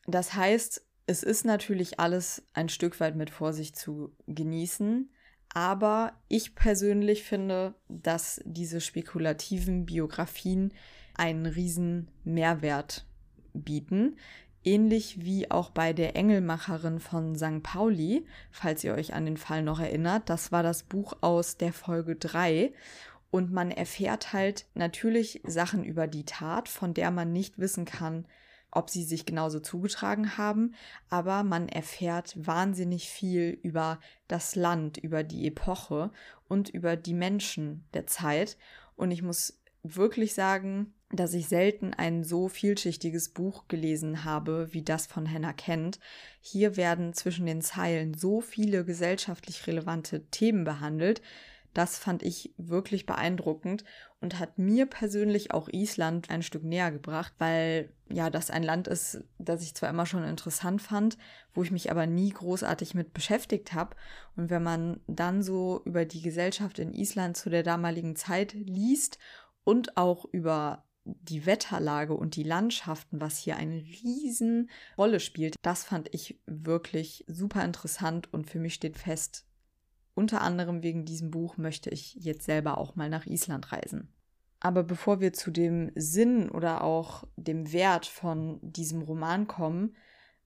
Das 0.05 0.33
heißt, 0.33 0.85
es 1.05 1.23
ist 1.23 1.45
natürlich 1.45 1.99
alles 1.99 2.43
ein 2.53 2.69
Stück 2.69 2.99
weit 2.99 3.15
mit 3.15 3.29
Vorsicht 3.29 3.75
zu 3.75 4.15
genießen, 4.27 5.09
aber 5.53 6.13
ich 6.29 6.55
persönlich 6.55 7.23
finde, 7.23 7.75
dass 7.87 8.41
diese 8.45 8.81
spekulativen 8.81 9.85
Biografien 9.85 10.73
einen 11.15 11.45
riesen 11.45 12.09
Mehrwert 12.23 13.05
bieten. 13.53 14.17
Ähnlich 14.63 15.23
wie 15.23 15.51
auch 15.51 15.69
bei 15.69 15.93
der 15.93 16.15
Engelmacherin 16.15 16.99
von 16.99 17.35
St. 17.35 17.61
Pauli, 17.61 18.25
falls 18.49 18.83
ihr 18.83 18.93
euch 18.93 19.13
an 19.13 19.25
den 19.25 19.37
Fall 19.37 19.61
noch 19.61 19.79
erinnert. 19.79 20.29
Das 20.29 20.51
war 20.51 20.63
das 20.63 20.83
Buch 20.83 21.17
aus 21.21 21.57
der 21.57 21.73
Folge 21.73 22.15
3. 22.15 22.73
Und 23.29 23.51
man 23.51 23.71
erfährt 23.71 24.31
halt 24.31 24.65
natürlich 24.73 25.41
Sachen 25.45 25.83
über 25.83 26.07
die 26.07 26.23
Tat, 26.23 26.69
von 26.69 26.93
der 26.93 27.11
man 27.11 27.33
nicht 27.33 27.59
wissen 27.59 27.83
kann, 27.85 28.25
ob 28.75 28.89
sie 28.89 29.03
sich 29.03 29.25
genauso 29.25 29.59
zugetragen 29.59 30.37
haben, 30.37 30.73
aber 31.09 31.43
man 31.43 31.69
erfährt 31.69 32.33
wahnsinnig 32.35 33.09
viel 33.09 33.57
über 33.61 33.99
das 34.27 34.55
Land, 34.55 34.97
über 34.97 35.23
die 35.23 35.47
Epoche 35.47 36.11
und 36.47 36.69
über 36.69 36.95
die 36.95 37.13
Menschen 37.13 37.85
der 37.93 38.07
Zeit. 38.07 38.57
Und 38.95 39.11
ich 39.11 39.21
muss 39.21 39.61
wirklich 39.83 40.33
sagen, 40.33 40.93
dass 41.11 41.33
ich 41.33 41.47
selten 41.47 41.93
ein 41.93 42.23
so 42.23 42.47
vielschichtiges 42.47 43.29
Buch 43.29 43.67
gelesen 43.67 44.23
habe 44.23 44.69
wie 44.71 44.81
das 44.81 45.05
von 45.05 45.31
Hannah 45.31 45.53
Kent. 45.53 45.99
Hier 46.41 46.75
werden 46.75 47.13
zwischen 47.13 47.45
den 47.45 47.61
Zeilen 47.61 48.15
so 48.15 48.41
viele 48.41 48.83
gesellschaftlich 48.83 49.67
relevante 49.67 50.25
Themen 50.27 50.63
behandelt, 50.63 51.21
das 51.73 51.97
fand 51.97 52.21
ich 52.21 52.53
wirklich 52.57 53.05
beeindruckend 53.05 53.83
und 54.23 54.39
hat 54.39 54.57
mir 54.57 54.85
persönlich 54.85 55.51
auch 55.51 55.67
Island 55.67 56.29
ein 56.29 56.43
Stück 56.43 56.63
näher 56.63 56.91
gebracht, 56.91 57.33
weil 57.39 57.89
ja, 58.09 58.29
das 58.29 58.49
ein 58.49 58.63
Land 58.63 58.87
ist, 58.87 59.21
das 59.37 59.61
ich 59.61 59.75
zwar 59.75 59.89
immer 59.89 60.05
schon 60.05 60.23
interessant 60.23 60.81
fand, 60.81 61.17
wo 61.53 61.61
ich 61.61 61.71
mich 61.71 61.91
aber 61.91 62.07
nie 62.07 62.29
großartig 62.29 62.95
mit 62.95 63.13
beschäftigt 63.13 63.73
habe. 63.73 63.97
Und 64.37 64.49
wenn 64.49 64.63
man 64.63 65.01
dann 65.07 65.43
so 65.43 65.81
über 65.83 66.05
die 66.05 66.21
Gesellschaft 66.21 66.79
in 66.79 66.93
Island 66.93 67.35
zu 67.35 67.49
der 67.49 67.63
damaligen 67.63 68.15
Zeit 68.15 68.53
liest 68.53 69.19
und 69.65 69.97
auch 69.97 70.25
über 70.31 70.85
die 71.03 71.45
Wetterlage 71.45 72.13
und 72.13 72.37
die 72.37 72.43
Landschaften, 72.43 73.19
was 73.19 73.37
hier 73.37 73.57
eine 73.57 73.75
riesen 73.75 74.69
Rolle 74.97 75.19
spielt, 75.19 75.55
das 75.63 75.83
fand 75.83 76.13
ich 76.15 76.39
wirklich 76.45 77.25
super 77.27 77.65
interessant 77.65 78.31
und 78.33 78.49
für 78.49 78.59
mich 78.59 78.75
steht 78.75 78.97
fest, 78.97 79.45
unter 80.15 80.41
anderem 80.41 80.83
wegen 80.83 81.05
diesem 81.05 81.31
Buch 81.31 81.57
möchte 81.57 81.89
ich 81.89 82.15
jetzt 82.15 82.45
selber 82.45 82.77
auch 82.77 82.95
mal 82.95 83.09
nach 83.09 83.25
Island 83.25 83.71
reisen. 83.71 84.09
Aber 84.59 84.83
bevor 84.83 85.19
wir 85.19 85.33
zu 85.33 85.51
dem 85.51 85.91
Sinn 85.95 86.49
oder 86.49 86.83
auch 86.83 87.25
dem 87.35 87.73
Wert 87.73 88.05
von 88.05 88.59
diesem 88.61 89.01
Roman 89.01 89.47
kommen, 89.47 89.95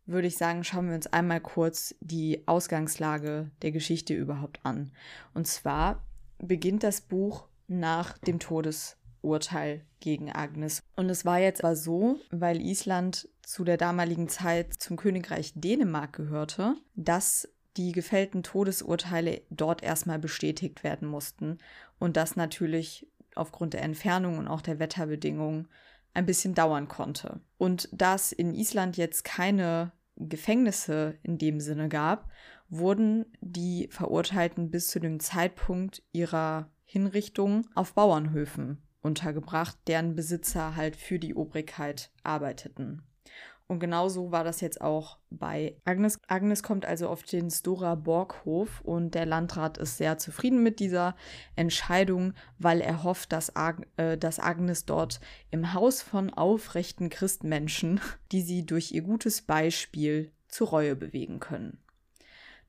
würde 0.08 0.28
ich 0.28 0.38
sagen, 0.38 0.64
schauen 0.64 0.88
wir 0.88 0.96
uns 0.96 1.08
einmal 1.08 1.42
kurz 1.42 1.94
die 2.00 2.48
Ausgangslage 2.48 3.52
der 3.62 3.72
Geschichte 3.72 4.14
überhaupt 4.14 4.60
an. 4.64 4.92
Und 5.34 5.48
zwar 5.48 6.04
beginnt 6.40 6.84
das 6.84 7.02
Buch 7.02 7.48
nach 7.68 8.18
dem 8.18 8.40
Todesurteil 8.40 9.86
gegen 10.00 10.32
Agnes. 10.32 10.82
Und 10.96 11.10
es 11.10 11.26
war 11.26 11.40
jetzt 11.40 11.64
aber 11.64 11.76
so, 11.76 12.18
weil 12.32 12.62
Island 12.62 13.30
zu 13.44 13.64
der 13.64 13.78
damaligen 13.78 14.30
Zeit 14.30 14.74
zum 14.74 14.98
Königreich 14.98 15.52
Dänemark 15.56 16.14
gehörte, 16.14 16.76
dass 16.96 17.50
die 17.78 17.92
gefällten 17.92 18.44
Todesurteile 18.44 19.42
dort 19.50 19.84
erstmal 19.84 20.20
bestätigt 20.20 20.84
werden 20.84 21.08
mussten 21.08 21.60
und 22.00 22.18
das 22.18 22.36
natürlich 22.36 23.08
aufgrund 23.36 23.74
der 23.74 23.84
Entfernung 23.84 24.38
und 24.40 24.48
auch 24.48 24.62
der 24.62 24.80
Wetterbedingungen 24.80 25.68
ein 26.14 26.26
bisschen 26.26 26.56
dauern 26.56 26.88
konnte. 26.88 27.40
Und 27.58 27.88
da 27.92 28.16
es 28.16 28.32
in 28.32 28.56
Island 28.56 28.98
jetzt 28.98 29.24
keine 29.24 29.92
Gefängnisse 30.16 31.16
in 31.22 31.38
dem 31.38 31.60
Sinne 31.60 31.90
gab, 31.90 32.30
wurden 32.70 33.26
die 33.40 33.88
Verurteilten 33.92 34.72
bis 34.72 34.88
zu 34.88 35.00
dem 35.00 35.20
Zeitpunkt 35.20 36.02
ihrer 36.12 36.70
Hinrichtung 36.86 37.68
auf 37.76 37.94
Bauernhöfen 37.94 38.82
untergebracht, 39.02 39.78
deren 39.88 40.16
Besitzer 40.16 40.76
halt 40.76 40.96
für 40.96 41.20
die 41.20 41.36
Obrigkeit 41.36 42.12
arbeiteten. 42.24 43.04
Und 43.70 43.80
genauso 43.80 44.32
war 44.32 44.46
das 44.46 44.62
jetzt 44.62 44.80
auch 44.80 45.18
bei 45.30 45.76
Agnes. 45.84 46.20
Agnes 46.28 46.64
kommt 46.64 46.86
also 46.86 47.10
auf 47.10 47.24
den 47.24 47.52
Stora 47.52 47.96
Borghof 47.96 48.80
und 48.82 49.14
der 49.14 49.26
Landrat 49.26 49.78
ist 49.78 49.98
sehr 49.98 50.18
zufrieden 50.18 50.64
mit 50.64 50.80
dieser 50.80 51.18
Entscheidung, 51.58 52.34
weil 52.60 52.80
er 52.80 53.04
hofft, 53.04 53.34
dass, 53.34 53.58
Ag 53.58 53.86
äh, 53.98 54.18
dass 54.18 54.40
Agnes 54.40 54.86
dort 54.86 55.20
im 55.52 55.74
Haus 55.74 56.02
von 56.02 56.34
aufrechten 56.34 57.10
Christmenschen, 57.10 58.00
die 58.32 58.42
sie 58.42 58.66
durch 58.66 58.94
ihr 58.94 59.02
gutes 59.02 59.42
Beispiel 59.42 60.32
zur 60.48 60.70
Reue 60.70 60.96
bewegen 60.96 61.42
können. 61.42 61.78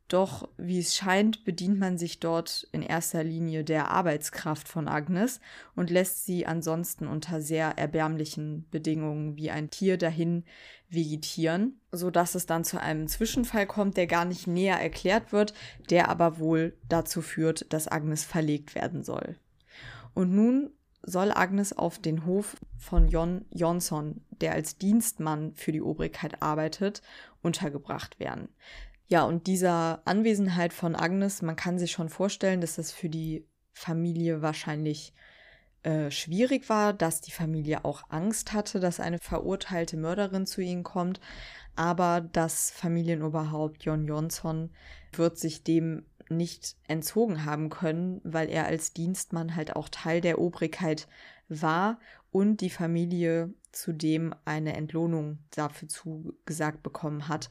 Doch 0.09 0.49
wie 0.57 0.79
es 0.79 0.97
scheint, 0.97 1.45
bedient 1.45 1.79
man 1.79 1.99
sich 1.99 2.19
dort 2.19 2.67
in 2.73 2.81
erster 2.81 3.23
Linie 3.23 3.63
der 3.63 3.91
Arbeitskraft 3.91 4.67
von 4.67 4.89
Agnes 4.89 5.39
und 5.77 5.91
lässt 5.91 6.25
sie 6.25 6.47
ansonsten 6.47 7.07
unter 7.07 7.43
sehr 7.43 7.77
erbärmlichen 7.77 8.67
Bedingungen 8.71 9.37
wie 9.37 9.51
ein 9.51 9.69
Tier 9.69 9.99
dahin 9.99 10.45
vegetieren, 10.89 11.79
sodass 11.93 12.35
es 12.35 12.47
dann 12.47 12.65
zu 12.65 12.81
einem 12.81 13.07
Zwischenfall 13.07 13.67
kommt, 13.67 13.99
der 13.99 14.07
gar 14.07 14.25
nicht 14.25 14.47
näher 14.47 14.81
erklärt 14.81 15.31
wird, 15.31 15.53
der 15.91 16.09
aber 16.09 16.39
wohl 16.39 16.75
dazu 16.89 17.21
führt, 17.21 17.71
dass 17.75 17.87
Agnes 17.87 18.25
verlegt 18.25 18.75
werden 18.75 19.03
soll. 19.05 19.37
Und 20.15 20.35
nun 20.35 20.71
soll 21.03 21.33
Agnes 21.33 21.77
auf 21.77 21.99
den 21.99 22.25
Hof 22.25 22.57
von 22.77 23.09
Jon 23.09 23.45
Jonsson, 23.51 24.23
der 24.31 24.53
als 24.53 24.79
Dienstmann 24.79 25.55
für 25.55 25.73
die 25.73 25.83
Obrigkeit 25.83 26.43
arbeitet, 26.43 27.03
untergebracht 27.43 28.19
werden. 28.19 28.49
Ja, 29.11 29.25
und 29.25 29.47
dieser 29.47 30.03
Anwesenheit 30.05 30.75
von 30.75 30.95
Agnes, 30.95 31.41
man 31.41 31.57
kann 31.57 31.79
sich 31.79 31.93
schon 31.93 32.11
vorstellen, 32.11 32.61
dass 32.61 32.77
das 32.77 32.93
für 32.93 33.09
die 33.09 33.47
Familie 33.73 34.43
wahrscheinlich 34.43 35.15
äh, 35.83 36.11
schwierig 36.11 36.69
war, 36.69 36.93
dass 36.93 37.23
die 37.23 37.31
Familie 37.31 37.87
auch 37.87 38.03
Angst 38.11 38.53
hatte, 38.53 38.81
dass 38.81 39.01
eine 39.01 39.19
verurteilte 39.19 39.97
Mörderin 39.97 40.45
zu 40.45 40.61
ihnen 40.61 40.83
kommt. 40.83 41.21
Aber 41.75 42.21
das 42.21 42.71
Familienoberhaupt 42.71 43.85
Jon 43.85 44.07
Jonsson 44.07 44.71
wird 45.13 45.39
sich 45.39 45.63
dem 45.65 46.05
nicht 46.29 46.77
entzogen 46.87 47.47
haben 47.47 47.71
können, 47.71 48.21
weil 48.25 48.51
er 48.51 48.67
als 48.67 48.93
Dienstmann 48.93 49.57
halt 49.57 49.75
auch 49.75 49.89
Teil 49.89 50.21
der 50.21 50.39
Obrigkeit 50.39 51.09
war 51.49 51.99
und 52.31 52.61
die 52.61 52.69
Familie 52.69 53.55
zudem 53.73 54.35
eine 54.45 54.75
Entlohnung 54.75 55.39
dafür 55.51 55.89
zugesagt 55.89 56.83
bekommen 56.83 57.29
hat. 57.29 57.49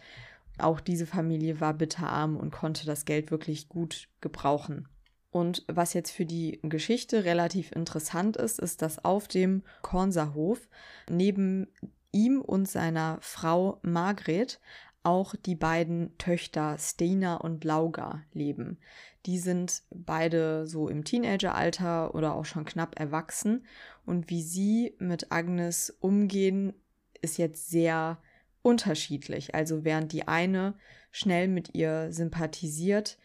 Auch 0.57 0.79
diese 0.79 1.05
Familie 1.05 1.59
war 1.61 1.73
bitterarm 1.73 2.37
und 2.37 2.51
konnte 2.51 2.85
das 2.85 3.05
Geld 3.05 3.31
wirklich 3.31 3.69
gut 3.69 4.09
gebrauchen. 4.21 4.87
Und 5.29 5.63
was 5.67 5.93
jetzt 5.93 6.11
für 6.11 6.25
die 6.25 6.59
Geschichte 6.63 7.25
relativ 7.25 7.71
interessant 7.71 8.37
ist, 8.37 8.59
ist, 8.59 8.81
dass 8.81 9.03
auf 9.03 9.27
dem 9.27 9.63
Kornserhof 9.81 10.67
neben 11.09 11.67
ihm 12.11 12.41
und 12.41 12.67
seiner 12.67 13.17
Frau 13.21 13.79
Margret 13.83 14.59
auch 15.03 15.35
die 15.35 15.55
beiden 15.55 16.17
Töchter 16.17 16.77
Stina 16.77 17.35
und 17.35 17.63
Lauga 17.63 18.23
leben. 18.33 18.77
Die 19.25 19.39
sind 19.39 19.83
beide 19.89 20.67
so 20.67 20.89
im 20.89 21.03
Teenageralter 21.03 22.13
oder 22.15 22.33
auch 22.33 22.45
schon 22.45 22.65
knapp 22.65 22.99
erwachsen. 22.99 23.65
Und 24.05 24.29
wie 24.29 24.41
sie 24.41 24.95
mit 24.99 25.31
Agnes 25.31 25.95
umgehen, 25.99 26.73
ist 27.21 27.37
jetzt 27.37 27.69
sehr 27.69 28.17
unterschiedlich. 28.67 29.55
Also 29.55 29.85
während 29.85 30.11
die 30.11 30.27
eine 30.27 30.75
schnell 31.09 31.47
mit 31.47 31.73
ihr 31.73 32.11
sympathisiert, 32.11 33.17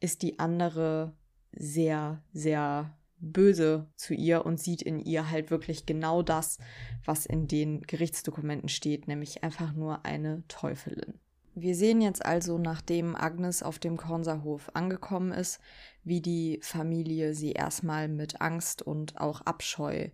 ist 0.00 0.20
die 0.20 0.38
andere 0.38 1.16
sehr, 1.52 2.22
sehr 2.34 2.94
böse 3.18 3.86
zu 3.96 4.12
ihr 4.12 4.44
und 4.44 4.60
sieht 4.60 4.82
in 4.82 4.98
ihr 4.98 5.30
halt 5.30 5.50
wirklich 5.50 5.86
genau 5.86 6.22
das, 6.22 6.58
was 7.06 7.24
in 7.24 7.48
den 7.48 7.80
Gerichtsdokumenten 7.82 8.68
steht, 8.68 9.08
nämlich 9.08 9.42
einfach 9.42 9.72
nur 9.72 10.04
eine 10.04 10.42
Teufelin. 10.48 11.18
Wir 11.54 11.74
sehen 11.74 12.02
jetzt 12.02 12.24
also, 12.26 12.58
nachdem 12.58 13.16
Agnes 13.16 13.62
auf 13.62 13.78
dem 13.78 13.96
Kornserhof 13.96 14.70
angekommen 14.74 15.32
ist, 15.32 15.58
wie 16.04 16.20
die 16.20 16.58
Familie 16.62 17.32
sie 17.32 17.52
erstmal 17.52 18.08
mit 18.08 18.42
Angst 18.42 18.82
und 18.82 19.18
auch 19.18 19.40
Abscheu 19.42 20.08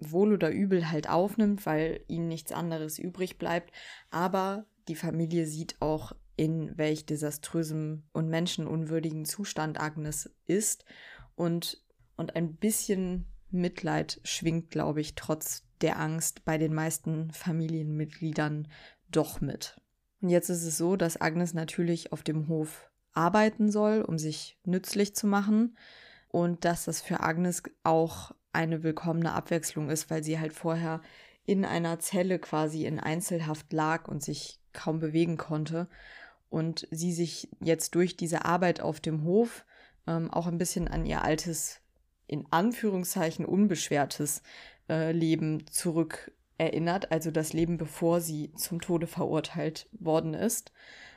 wohl 0.00 0.32
oder 0.32 0.50
übel 0.50 0.90
halt 0.90 1.08
aufnimmt, 1.08 1.66
weil 1.66 2.00
ihnen 2.08 2.28
nichts 2.28 2.52
anderes 2.52 2.98
übrig 2.98 3.38
bleibt. 3.38 3.72
Aber 4.10 4.66
die 4.88 4.96
Familie 4.96 5.46
sieht 5.46 5.76
auch, 5.80 6.12
in 6.36 6.76
welch 6.78 7.04
desaströsem 7.04 8.04
und 8.12 8.28
menschenunwürdigen 8.28 9.26
Zustand 9.26 9.78
Agnes 9.78 10.30
ist. 10.46 10.86
Und, 11.34 11.82
und 12.16 12.34
ein 12.34 12.56
bisschen 12.56 13.26
Mitleid 13.50 14.20
schwingt, 14.24 14.70
glaube 14.70 15.00
ich, 15.00 15.14
trotz 15.14 15.64
der 15.82 15.98
Angst 15.98 16.44
bei 16.44 16.56
den 16.56 16.72
meisten 16.72 17.30
Familienmitgliedern 17.30 18.68
doch 19.10 19.40
mit. 19.40 19.80
Und 20.20 20.30
jetzt 20.30 20.48
ist 20.48 20.64
es 20.64 20.76
so, 20.76 20.96
dass 20.96 21.20
Agnes 21.20 21.54
natürlich 21.54 22.12
auf 22.12 22.22
dem 22.22 22.48
Hof 22.48 22.90
arbeiten 23.12 23.70
soll, 23.70 24.02
um 24.02 24.18
sich 24.18 24.58
nützlich 24.64 25.14
zu 25.14 25.26
machen 25.26 25.76
und 26.28 26.64
dass 26.64 26.84
das 26.84 27.00
für 27.00 27.20
Agnes 27.20 27.62
auch 27.82 28.32
eine 28.52 28.82
willkommene 28.82 29.32
Abwechslung 29.32 29.90
ist, 29.90 30.10
weil 30.10 30.24
sie 30.24 30.38
halt 30.38 30.52
vorher 30.52 31.00
in 31.44 31.64
einer 31.64 31.98
Zelle 31.98 32.38
quasi 32.38 32.84
in 32.84 33.00
Einzelhaft 33.00 33.72
lag 33.72 34.08
und 34.08 34.22
sich 34.22 34.58
kaum 34.72 34.98
bewegen 35.00 35.36
konnte. 35.36 35.88
Und 36.48 36.86
sie 36.90 37.12
sich 37.12 37.48
jetzt 37.60 37.94
durch 37.94 38.16
diese 38.16 38.44
Arbeit 38.44 38.80
auf 38.80 39.00
dem 39.00 39.24
Hof 39.24 39.64
ähm, 40.06 40.30
auch 40.30 40.46
ein 40.46 40.58
bisschen 40.58 40.88
an 40.88 41.06
ihr 41.06 41.22
altes, 41.22 41.80
in 42.26 42.46
Anführungszeichen 42.50 43.44
unbeschwertes 43.44 44.42
äh, 44.88 45.12
Leben 45.12 45.66
zurück 45.70 46.32
erinnert, 46.58 47.10
also 47.10 47.30
das 47.30 47.52
Leben 47.52 47.78
bevor 47.78 48.20
sie 48.20 48.52
zum 48.54 48.80
Tode 48.80 49.06
verurteilt 49.06 49.88
worden 49.92 50.34
ist 50.34 50.72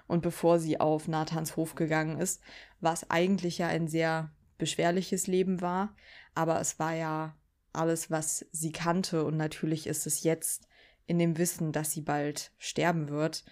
und 0.08 0.22
bevor 0.22 0.58
sie 0.60 0.80
auf 0.80 1.08
Nathans 1.08 1.58
Hof 1.58 1.76
gegangen 1.76 2.18
ist, 2.20 2.42
was 2.80 3.10
eigentlich 3.10 3.58
ja 3.58 3.68
ein 3.68 3.88
sehr 3.88 4.32
beschwerliches 4.58 5.28
Leben 5.28 5.60
war, 5.60 5.96
aber 6.36 6.60
es 6.60 6.80
war 6.80 6.94
ja 6.94 7.36
alles, 7.74 8.12
was 8.12 8.46
sie 8.52 8.72
kannte 8.72 9.24
und 9.24 9.38
natürlich 9.38 9.88
ist 9.88 10.06
es 10.06 10.24
jetzt 10.24 10.68
in 11.08 11.20
dem 11.20 11.38
Wissen, 11.38 11.72
dass 11.72 11.92
sie 11.92 12.02
bald 12.02 12.52
sterben 12.58 13.10
wird, 13.10 13.44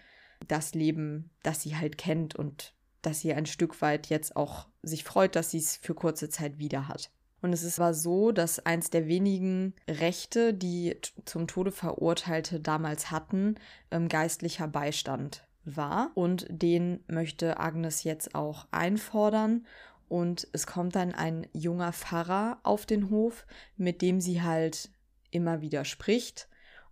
das 0.47 0.73
Leben, 0.73 1.31
das 1.43 1.61
sie 1.61 1.75
halt 1.75 1.97
kennt 1.97 2.35
und 2.35 2.73
dass 3.01 3.19
sie 3.19 3.33
ein 3.33 3.45
Stück 3.45 3.81
weit 3.81 4.07
jetzt 4.07 4.35
auch 4.35 4.67
sich 4.83 5.03
freut, 5.03 5.35
dass 5.35 5.51
sie 5.51 5.57
es 5.57 5.75
für 5.75 5.95
kurze 5.95 6.29
Zeit 6.29 6.59
wieder 6.59 6.87
hat. 6.87 7.11
Und 7.41 7.53
es 7.53 7.79
war 7.79 7.93
so, 7.93 8.31
dass 8.31 8.63
eins 8.65 8.91
der 8.91 9.07
wenigen 9.07 9.73
Rechte, 9.87 10.53
die 10.53 10.97
zum 11.25 11.47
Tode 11.47 11.71
Verurteilte 11.71 12.59
damals 12.59 13.09
hatten, 13.09 13.55
ähm, 13.89 14.07
geistlicher 14.07 14.67
Beistand 14.67 15.47
war. 15.65 16.11
Und 16.13 16.45
den 16.49 17.03
möchte 17.07 17.59
Agnes 17.59 18.03
jetzt 18.03 18.35
auch 18.35 18.67
einfordern. 18.69 19.65
Und 20.11 20.45
es 20.51 20.67
kommt 20.67 20.97
dann 20.97 21.13
ein 21.13 21.47
junger 21.53 21.93
Pfarrer 21.93 22.59
auf 22.63 22.85
den 22.85 23.09
Hof, 23.09 23.47
mit 23.77 24.01
dem 24.01 24.19
sie 24.19 24.41
halt 24.41 24.89
immer 25.29 25.61
wieder 25.61 25.85
spricht. 25.85 26.49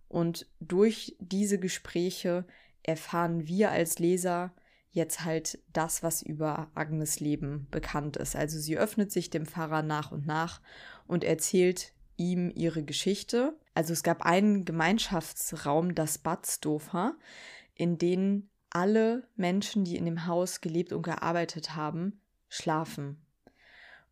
Und 0.08 0.46
durch 0.58 1.18
diese 1.20 1.58
Gespräche 1.58 2.46
erfahren 2.82 3.46
wir 3.46 3.72
als 3.72 3.98
Leser 3.98 4.54
jetzt 4.88 5.22
halt 5.22 5.58
das, 5.70 6.02
was 6.02 6.22
über 6.22 6.70
Agnes 6.74 7.20
Leben 7.20 7.68
bekannt 7.70 8.16
ist. 8.16 8.36
Also 8.36 8.58
sie 8.58 8.78
öffnet 8.78 9.12
sich 9.12 9.28
dem 9.28 9.44
Pfarrer 9.44 9.82
nach 9.82 10.12
und 10.12 10.26
nach 10.26 10.62
und 11.06 11.22
erzählt 11.22 11.92
ihm 12.16 12.50
ihre 12.54 12.84
Geschichte. 12.84 13.54
Also 13.74 13.92
es 13.92 14.02
gab 14.02 14.24
einen 14.24 14.64
Gemeinschaftsraum, 14.64 15.94
das 15.94 16.16
Badsdofer, 16.16 17.18
in 17.74 17.98
dem 17.98 18.48
alle 18.70 19.28
Menschen, 19.36 19.84
die 19.84 19.96
in 19.96 20.06
dem 20.06 20.26
Haus 20.26 20.62
gelebt 20.62 20.94
und 20.94 21.02
gearbeitet 21.02 21.76
haben, 21.76 22.19
schlafen. 22.50 23.24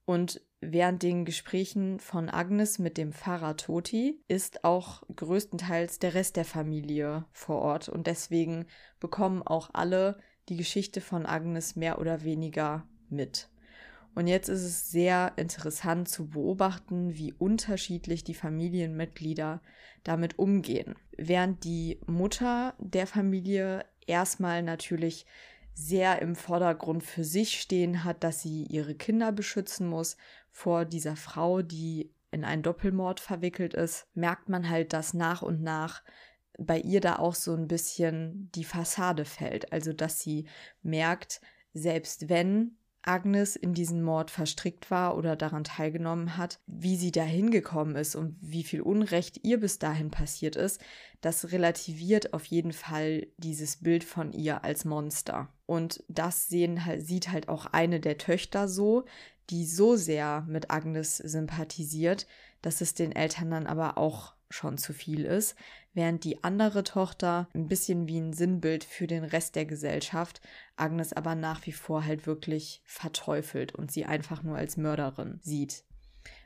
Und 0.07 0.41
während 0.63 1.03
den 1.03 1.27
Gesprächen 1.27 2.01
von 2.01 2.31
Agnes 2.31 2.79
mit 2.79 2.97
dem 2.97 3.13
Pfarrer 3.13 3.59
Toti 3.59 4.19
ist 4.27 4.65
auch 4.65 5.03
größtenteils 5.15 5.99
der 5.99 6.15
Rest 6.15 6.37
der 6.37 6.47
Familie 6.47 7.27
vor 7.31 7.59
Ort 7.59 7.91
und 7.91 8.07
deswegen 8.07 8.65
bekommen 9.01 9.43
auch 9.43 9.69
alle 9.75 10.19
die 10.49 10.57
Geschichte 10.57 11.03
von 11.03 11.27
Agnes 11.27 11.77
mehr 11.77 12.01
oder 12.01 12.25
weniger 12.25 12.89
mit. 13.11 13.51
Und 14.15 14.27
jetzt 14.27 14.49
ist 14.49 14.63
es 14.63 14.91
sehr 14.91 15.33
interessant 15.37 16.09
zu 16.09 16.31
beobachten, 16.31 17.15
wie 17.15 17.35
unterschiedlich 17.35 18.25
die 18.25 18.35
Familienmitglieder 18.35 19.61
damit 20.03 20.39
umgehen. 20.39 20.95
Während 21.17 21.65
die 21.65 22.01
Mutter 22.07 22.75
der 22.79 23.07
Familie 23.07 23.85
erstmal 24.07 24.63
natürlich 24.63 25.27
sehr 25.79 26.21
im 26.23 26.35
Vordergrund 26.35 27.05
für 27.05 27.25
sich 27.25 27.61
stehen 27.61 28.03
hat, 28.03 28.25
dass 28.25 28.43
sie 28.43 28.65
ihre 28.65 28.97
Kinder 28.97 29.31
beschützen 29.31 29.87
muss 29.87 30.17
vor 30.51 30.85
dieser 30.85 31.15
Frau, 31.15 31.63
die 31.63 32.13
in 32.33 32.45
einen 32.45 32.65
Doppelmord 32.65 33.21
verwickelt 33.21 33.75
ist, 33.75 34.09
merkt 34.15 34.49
man 34.49 34.69
halt, 34.69 34.93
dass 34.93 35.15
nach 35.15 35.41
und 35.41 35.63
nach 35.63 36.03
bei 36.59 36.81
ihr 36.81 37.01
da 37.01 37.21
auch 37.21 37.37
so 37.37 37.55
ein 37.55 37.69
bisschen 37.69 38.51
die 38.57 38.65
Fassade 38.65 39.25
fällt. 39.25 39.73
Also, 39.73 39.93
dass 39.93 40.21
sie 40.21 40.49
merkt, 40.83 41.41
selbst 41.75 42.29
wenn 42.29 42.77
Agnes 43.03 43.57
in 43.57 43.75
diesen 43.75 44.03
Mord 44.03 44.31
verstrickt 44.31 44.91
war 44.91 45.17
oder 45.17 45.37
daran 45.37 45.65
teilgenommen 45.65 46.37
hat, 46.37 46.61
wie 46.67 46.97
sie 46.97 47.13
da 47.13 47.23
hingekommen 47.23 47.97
ist 47.97 48.17
und 48.17 48.37
wie 48.41 48.65
viel 48.65 48.81
Unrecht 48.81 49.45
ihr 49.45 49.61
bis 49.61 49.79
dahin 49.79 50.11
passiert 50.11 50.57
ist, 50.57 50.81
das 51.21 51.53
relativiert 51.53 52.35
auf 52.35 52.45
jeden 52.45 52.73
Fall 52.73 53.27
dieses 53.37 53.77
Bild 53.77 54.05
von 54.05 54.33
ihr 54.33 54.65
als 54.65 54.85
Monster. 54.85 55.49
Und 55.67 56.03
das 56.09 56.49
sehen, 56.49 56.81
sieht 56.99 57.31
halt 57.31 57.49
auch 57.49 57.67
eine 57.67 58.01
der 58.01 58.19
Töchter 58.19 58.69
so, 58.69 59.05
die 59.51 59.65
so 59.65 59.97
sehr 59.97 60.45
mit 60.49 60.71
Agnes 60.71 61.17
sympathisiert, 61.17 62.27
dass 62.63 62.81
es 62.81 62.95
den 62.95 63.13
Eltern 63.13 63.51
dann 63.51 63.67
aber 63.67 63.97
auch 63.97 64.35
schon 64.51 64.79
zu 64.79 64.93
viel 64.93 65.25
ist, 65.25 65.57
während 65.99 66.23
die 66.23 66.45
andere 66.45 66.85
Tochter 66.85 67.49
ein 67.55 67.67
bisschen 67.67 68.07
wie 68.07 68.19
ein 68.19 68.33
Sinnbild 68.33 68.85
für 68.85 69.09
den 69.09 69.25
Rest 69.25 69.57
der 69.57 69.67
Gesellschaft 69.67 70.41
Agnes 70.77 71.13
aber 71.13 71.35
nach 71.35 71.67
wie 71.67 71.73
vor 71.73 72.05
halt 72.05 72.27
wirklich 72.27 72.81
verteufelt 72.85 73.75
und 73.75 73.91
sie 73.91 74.05
einfach 74.05 74.45
nur 74.45 74.57
als 74.57 74.77
Mörderin 74.77 75.41
sieht. 75.43 75.83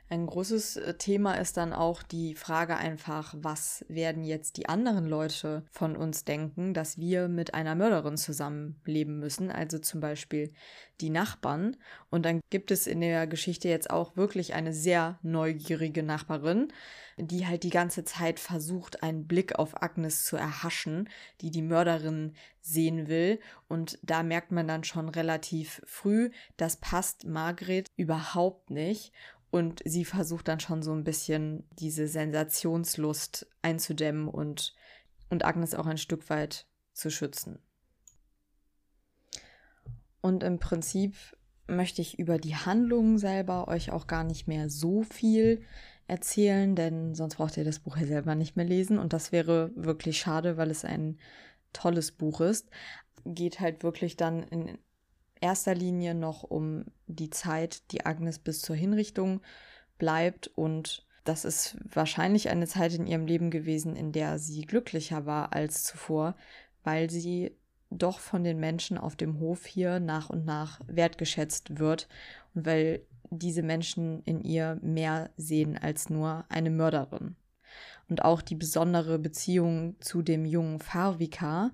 Ein 0.09 0.27
großes 0.27 0.77
äh, 0.77 0.93
Thema 0.95 1.35
ist 1.35 1.57
dann 1.57 1.73
auch 1.73 2.03
die 2.03 2.35
Frage 2.35 2.75
einfach, 2.75 3.33
was 3.37 3.85
werden 3.87 4.23
jetzt 4.23 4.57
die 4.57 4.67
anderen 4.67 5.07
Leute 5.07 5.63
von 5.71 5.95
uns 5.95 6.25
denken, 6.25 6.73
dass 6.73 6.97
wir 6.97 7.29
mit 7.29 7.53
einer 7.53 7.73
Mörderin 7.73 8.17
zusammenleben 8.17 9.17
müssen, 9.17 9.49
also 9.49 9.79
zum 9.79 10.01
Beispiel 10.01 10.53
die 11.01 11.09
Nachbarn. 11.09 11.77
Und 12.09 12.25
dann 12.25 12.41
gibt 12.49 12.69
es 12.69 12.85
in 12.85 13.01
der 13.01 13.27
Geschichte 13.27 13.69
jetzt 13.69 13.89
auch 13.89 14.15
wirklich 14.15 14.53
eine 14.53 14.73
sehr 14.73 15.19
neugierige 15.23 16.03
Nachbarin, 16.03 16.71
die 17.17 17.47
halt 17.47 17.63
die 17.63 17.69
ganze 17.69 18.03
Zeit 18.03 18.39
versucht, 18.39 19.03
einen 19.03 19.25
Blick 19.25 19.57
auf 19.57 19.81
Agnes 19.81 20.25
zu 20.25 20.35
erhaschen, 20.35 21.09
die 21.41 21.49
die 21.49 21.61
Mörderin 21.61 22.33
sehen 22.61 23.07
will. 23.07 23.39
Und 23.67 23.99
da 24.03 24.21
merkt 24.21 24.51
man 24.51 24.67
dann 24.67 24.83
schon 24.83 25.09
relativ 25.09 25.81
früh, 25.85 26.29
das 26.57 26.77
passt 26.77 27.25
Margret 27.25 27.87
überhaupt 27.95 28.69
nicht. 28.69 29.11
Und 29.53 29.83
sie 29.85 30.03
versucht 30.03 30.47
dann 30.47 30.59
schon 30.59 30.81
so 30.81 30.91
ein 30.93 31.03
bisschen 31.03 31.63
diese 31.73 32.07
Sensationslust 32.07 33.45
einzudämmen 33.61 34.27
und, 34.27 34.73
und 35.29 35.45
Agnes 35.45 35.75
auch 35.75 35.85
ein 35.85 35.99
Stück 35.99 36.27
weit 36.31 36.65
zu 36.91 37.11
schützen. 37.11 37.59
Und 40.21 40.41
im 40.41 40.57
Prinzip 40.57 41.15
möchte 41.67 42.01
ich 42.01 42.17
über 42.17 42.39
die 42.39 42.55
Handlungen 42.55 43.19
selber 43.19 43.67
euch 43.67 43.91
auch 43.91 44.07
gar 44.07 44.23
nicht 44.23 44.47
mehr 44.47 44.71
so 44.71 45.03
viel 45.03 45.61
erzählen, 46.07 46.75
denn 46.75 47.13
sonst 47.13 47.35
braucht 47.35 47.55
ihr 47.55 47.63
das 47.63 47.77
Buch 47.77 47.97
ja 47.97 48.07
selber 48.07 48.33
nicht 48.33 48.55
mehr 48.55 48.65
lesen 48.65 48.97
und 48.97 49.13
das 49.13 49.31
wäre 49.31 49.69
wirklich 49.75 50.17
schade, 50.17 50.57
weil 50.57 50.71
es 50.71 50.83
ein 50.83 51.19
tolles 51.73 52.11
Buch 52.11 52.41
ist. 52.41 52.71
Geht 53.23 53.59
halt 53.59 53.83
wirklich 53.83 54.17
dann 54.17 54.41
in 54.41 54.79
erster 55.43 55.75
Linie 55.75 56.15
noch 56.15 56.43
um 56.43 56.85
die 57.07 57.29
Zeit, 57.29 57.91
die 57.91 58.05
Agnes 58.05 58.39
bis 58.39 58.61
zur 58.61 58.75
Hinrichtung 58.75 59.41
bleibt 59.97 60.47
und 60.47 61.05
das 61.25 61.45
ist 61.45 61.77
wahrscheinlich 61.93 62.49
eine 62.49 62.67
Zeit 62.67 62.93
in 62.95 63.07
ihrem 63.07 63.27
Leben 63.27 63.51
gewesen, 63.51 63.95
in 63.95 64.11
der 64.11 64.39
sie 64.39 64.61
glücklicher 64.61 65.25
war 65.25 65.53
als 65.53 65.83
zuvor, 65.83 66.35
weil 66.83 67.09
sie 67.09 67.55
doch 67.89 68.19
von 68.19 68.43
den 68.43 68.59
Menschen 68.59 68.97
auf 68.97 69.15
dem 69.15 69.39
Hof 69.39 69.65
hier 69.65 69.99
nach 69.99 70.29
und 70.29 70.45
nach 70.45 70.81
wertgeschätzt 70.87 71.77
wird 71.77 72.07
und 72.55 72.65
weil 72.65 73.01
diese 73.29 73.63
Menschen 73.63 74.23
in 74.23 74.41
ihr 74.41 74.79
mehr 74.81 75.29
sehen 75.37 75.77
als 75.77 76.09
nur 76.09 76.45
eine 76.49 76.71
Mörderin. 76.71 77.35
Und 78.09 78.23
auch 78.23 78.41
die 78.41 78.55
besondere 78.55 79.17
Beziehung 79.17 79.95
zu 79.99 80.21
dem 80.21 80.45
jungen 80.45 80.79
Farvika 80.79 81.71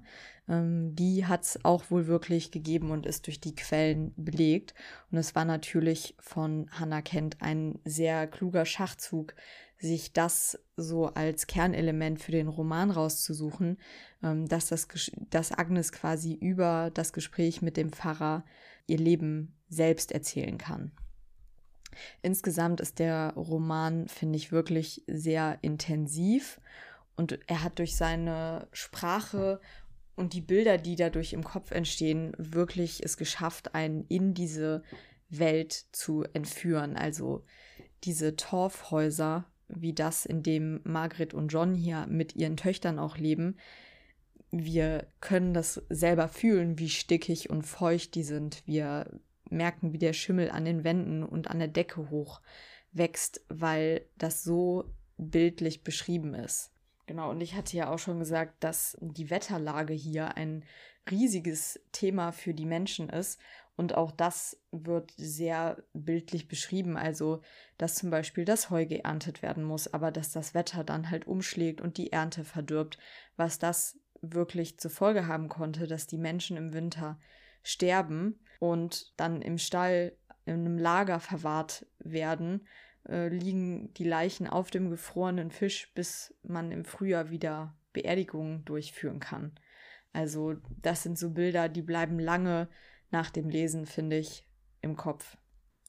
ähm, 0.50 0.96
die 0.96 1.26
hat 1.26 1.44
es 1.44 1.64
auch 1.64 1.92
wohl 1.92 2.08
wirklich 2.08 2.52
gegeben 2.52 2.92
und 2.92 3.06
ist 3.06 3.28
durch 3.28 3.40
die 3.40 3.56
Quellen 3.56 4.14
belegt. 4.18 4.74
Und 5.12 5.20
es 5.20 5.36
war 5.36 5.46
natürlich 5.46 6.16
von 6.20 6.70
Hannah 6.72 7.04
Kent 7.04 7.38
ein 7.40 7.80
sehr 7.86 8.28
kluger 8.28 8.66
Schachzug, 8.66 9.36
sich 9.78 10.12
das 10.12 10.60
so 10.76 11.06
als 11.06 11.48
Kernelement 11.48 12.20
für 12.20 12.34
den 12.34 12.50
Roman 12.50 12.92
rauszusuchen, 12.92 13.78
ähm, 14.24 14.48
dass, 14.48 14.68
das, 14.68 14.88
dass 15.30 15.52
Agnes 15.52 15.92
quasi 15.92 16.34
über 16.34 16.92
das 16.94 17.14
Gespräch 17.14 17.62
mit 17.62 17.78
dem 17.78 17.94
Pfarrer 17.94 18.44
ihr 18.88 18.98
Leben 18.98 19.56
selbst 19.70 20.12
erzählen 20.12 20.58
kann. 20.58 20.92
Insgesamt 22.22 22.82
ist 22.82 23.00
der 23.00 23.34
Roman, 23.36 24.08
finde 24.08 24.38
ich, 24.38 24.52
wirklich 24.52 25.04
sehr 25.08 25.58
intensiv 25.62 26.60
und 27.16 27.40
er 27.48 27.64
hat 27.64 27.80
durch 27.80 27.96
seine 27.96 28.68
Sprache 28.72 29.60
und 30.16 30.34
die 30.34 30.42
Bilder, 30.42 30.78
die 30.78 30.96
dadurch 30.96 31.34
im 31.34 31.44
Kopf 31.44 31.72
entstehen, 31.72 32.34
wirklich 32.38 33.04
es 33.04 33.18
geschafft, 33.18 33.76
einen 33.76 34.06
in 34.08 34.34
diese 34.34 34.84
Welt 35.30 35.86
zu 35.92 36.24
entführen. 36.34 36.98
Also 36.98 37.44
diese 38.04 38.36
Torfhäuser, 38.36 39.46
wie 39.68 39.94
das, 39.94 40.26
in 40.26 40.44
dem 40.44 40.82
Margret 40.84 41.34
und 41.34 41.50
John 41.50 41.74
hier 41.74 42.06
mit 42.08 42.36
ihren 42.36 42.58
Töchtern 42.58 43.00
auch 43.00 43.18
leben, 43.18 43.58
wir 44.52 45.08
können 45.22 45.54
das 45.54 45.82
selber 45.90 46.28
fühlen, 46.28 46.80
wie 46.80 46.90
stickig 46.90 47.50
und 47.50 47.64
feucht 47.64 48.16
die 48.16 48.24
sind. 48.24 48.64
Wir 48.66 49.20
merken, 49.52 49.94
wie 49.94 49.98
der 49.98 50.14
Schimmel 50.14 50.50
an 50.52 50.66
den 50.66 50.84
Wänden 50.84 51.24
und 51.24 51.50
an 51.50 51.60
der 51.60 51.68
Decke 51.68 52.10
hoch 52.10 52.42
wächst, 52.92 53.42
weil 53.50 54.06
das 54.18 54.44
so 54.44 54.86
bildlich 55.18 55.84
beschrieben 55.84 56.34
ist. 56.34 56.72
Genau, 57.06 57.32
und 57.32 57.42
ich 57.42 57.56
hatte 57.56 57.76
ja 57.76 57.90
auch 57.90 57.98
schon 57.98 58.20
gesagt, 58.20 58.64
dass 58.64 58.98
die 59.02 59.30
Wetterlage 59.30 59.94
hier 59.94 60.38
ein 60.38 60.64
riesiges 61.10 61.80
Thema 61.92 62.32
für 62.32 62.54
die 62.54 62.66
Menschen 62.68 63.10
ist. 63.10 63.40
Und 63.76 63.96
auch 63.96 64.12
das 64.12 64.62
wird 64.72 65.12
sehr 65.18 65.82
bildlich 65.94 66.48
beschrieben. 66.48 66.98
Also, 66.98 67.42
dass 67.78 67.96
zum 67.96 68.10
Beispiel 68.10 68.46
das 68.46 68.70
Heu 68.70 68.86
geerntet 68.86 69.42
werden 69.42 69.64
muss, 69.64 69.92
aber 69.92 70.12
dass 70.12 70.32
das 70.32 70.54
Wetter 70.54 70.84
dann 70.84 71.10
halt 71.10 71.28
umschlägt 71.28 71.82
und 71.82 71.98
die 71.98 72.12
Ernte 72.12 72.44
verdirbt. 72.44 73.00
Was 73.38 73.58
das 73.58 73.98
wirklich 74.22 74.80
zur 74.80 74.92
Folge 74.92 75.28
haben 75.28 75.50
konnte, 75.50 75.88
dass 75.88 76.08
die 76.08 76.18
Menschen 76.18 76.58
im 76.58 76.74
Winter 76.74 77.20
sterben 77.64 78.40
und 78.60 79.14
dann 79.18 79.42
im 79.42 79.58
Stall 79.58 80.14
in 80.46 80.54
einem 80.54 80.78
Lager 80.78 81.20
verwahrt 81.20 81.86
werden, 82.00 82.68
äh, 83.08 83.30
liegen 83.30 83.94
die 83.94 84.04
Leichen 84.04 84.48
auf 84.48 84.72
dem 84.72 84.90
gefrorenen 84.90 85.52
Fisch, 85.52 85.94
bis 85.94 86.36
man 86.44 86.72
im 86.72 86.86
Frühjahr 86.86 87.30
wieder 87.30 87.76
Beerdigungen 87.94 88.66
durchführen 88.66 89.20
kann. 89.20 89.54
Also 90.14 90.56
das 90.82 91.04
sind 91.04 91.18
so 91.18 91.32
Bilder, 91.32 91.70
die 91.70 91.82
bleiben 91.82 92.20
lange 92.20 92.68
nach 93.12 93.30
dem 93.30 93.50
Lesen, 93.50 93.86
finde 93.86 94.18
ich, 94.18 94.46
im 94.82 94.96
Kopf. 94.96 95.38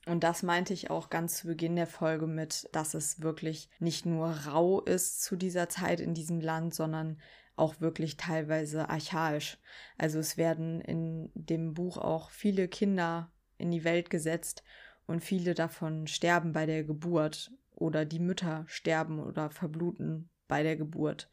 Und 0.06 0.24
das 0.24 0.42
meinte 0.42 0.72
ich 0.72 0.90
auch 0.90 1.10
ganz 1.10 1.36
zu 1.36 1.46
Beginn 1.46 1.76
der 1.76 1.86
Folge 1.86 2.26
mit, 2.26 2.68
dass 2.72 2.94
es 2.94 3.20
wirklich 3.20 3.68
nicht 3.78 4.06
nur 4.06 4.30
rau 4.30 4.80
ist 4.80 5.22
zu 5.22 5.36
dieser 5.36 5.68
Zeit 5.68 6.00
in 6.00 6.14
diesem 6.14 6.40
Land, 6.40 6.74
sondern 6.74 7.20
auch 7.60 7.80
wirklich 7.80 8.16
teilweise 8.16 8.88
archaisch. 8.88 9.58
Also 9.98 10.18
es 10.18 10.36
werden 10.36 10.80
in 10.80 11.30
dem 11.34 11.74
Buch 11.74 11.98
auch 11.98 12.30
viele 12.30 12.66
Kinder 12.68 13.30
in 13.58 13.70
die 13.70 13.84
Welt 13.84 14.10
gesetzt 14.10 14.64
und 15.06 15.22
viele 15.22 15.54
davon 15.54 16.06
sterben 16.06 16.52
bei 16.52 16.66
der 16.66 16.84
Geburt 16.84 17.52
oder 17.74 18.04
die 18.04 18.18
Mütter 18.18 18.64
sterben 18.66 19.20
oder 19.20 19.50
verbluten 19.50 20.30
bei 20.48 20.62
der 20.62 20.76
Geburt. 20.76 21.30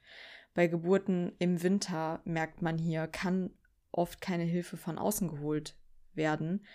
Bei 0.53 0.67
Geburten 0.67 1.33
im 1.39 1.61
Winter 1.63 2.21
merkt 2.25 2.61
man 2.61 2.77
hier, 2.77 3.07
kann 3.07 3.51
oft 3.91 4.21
keine 4.21 4.43
Hilfe 4.43 4.77
von 4.77 4.97
außen 4.97 5.29
geholt 5.29 5.77
werden, 6.13 6.65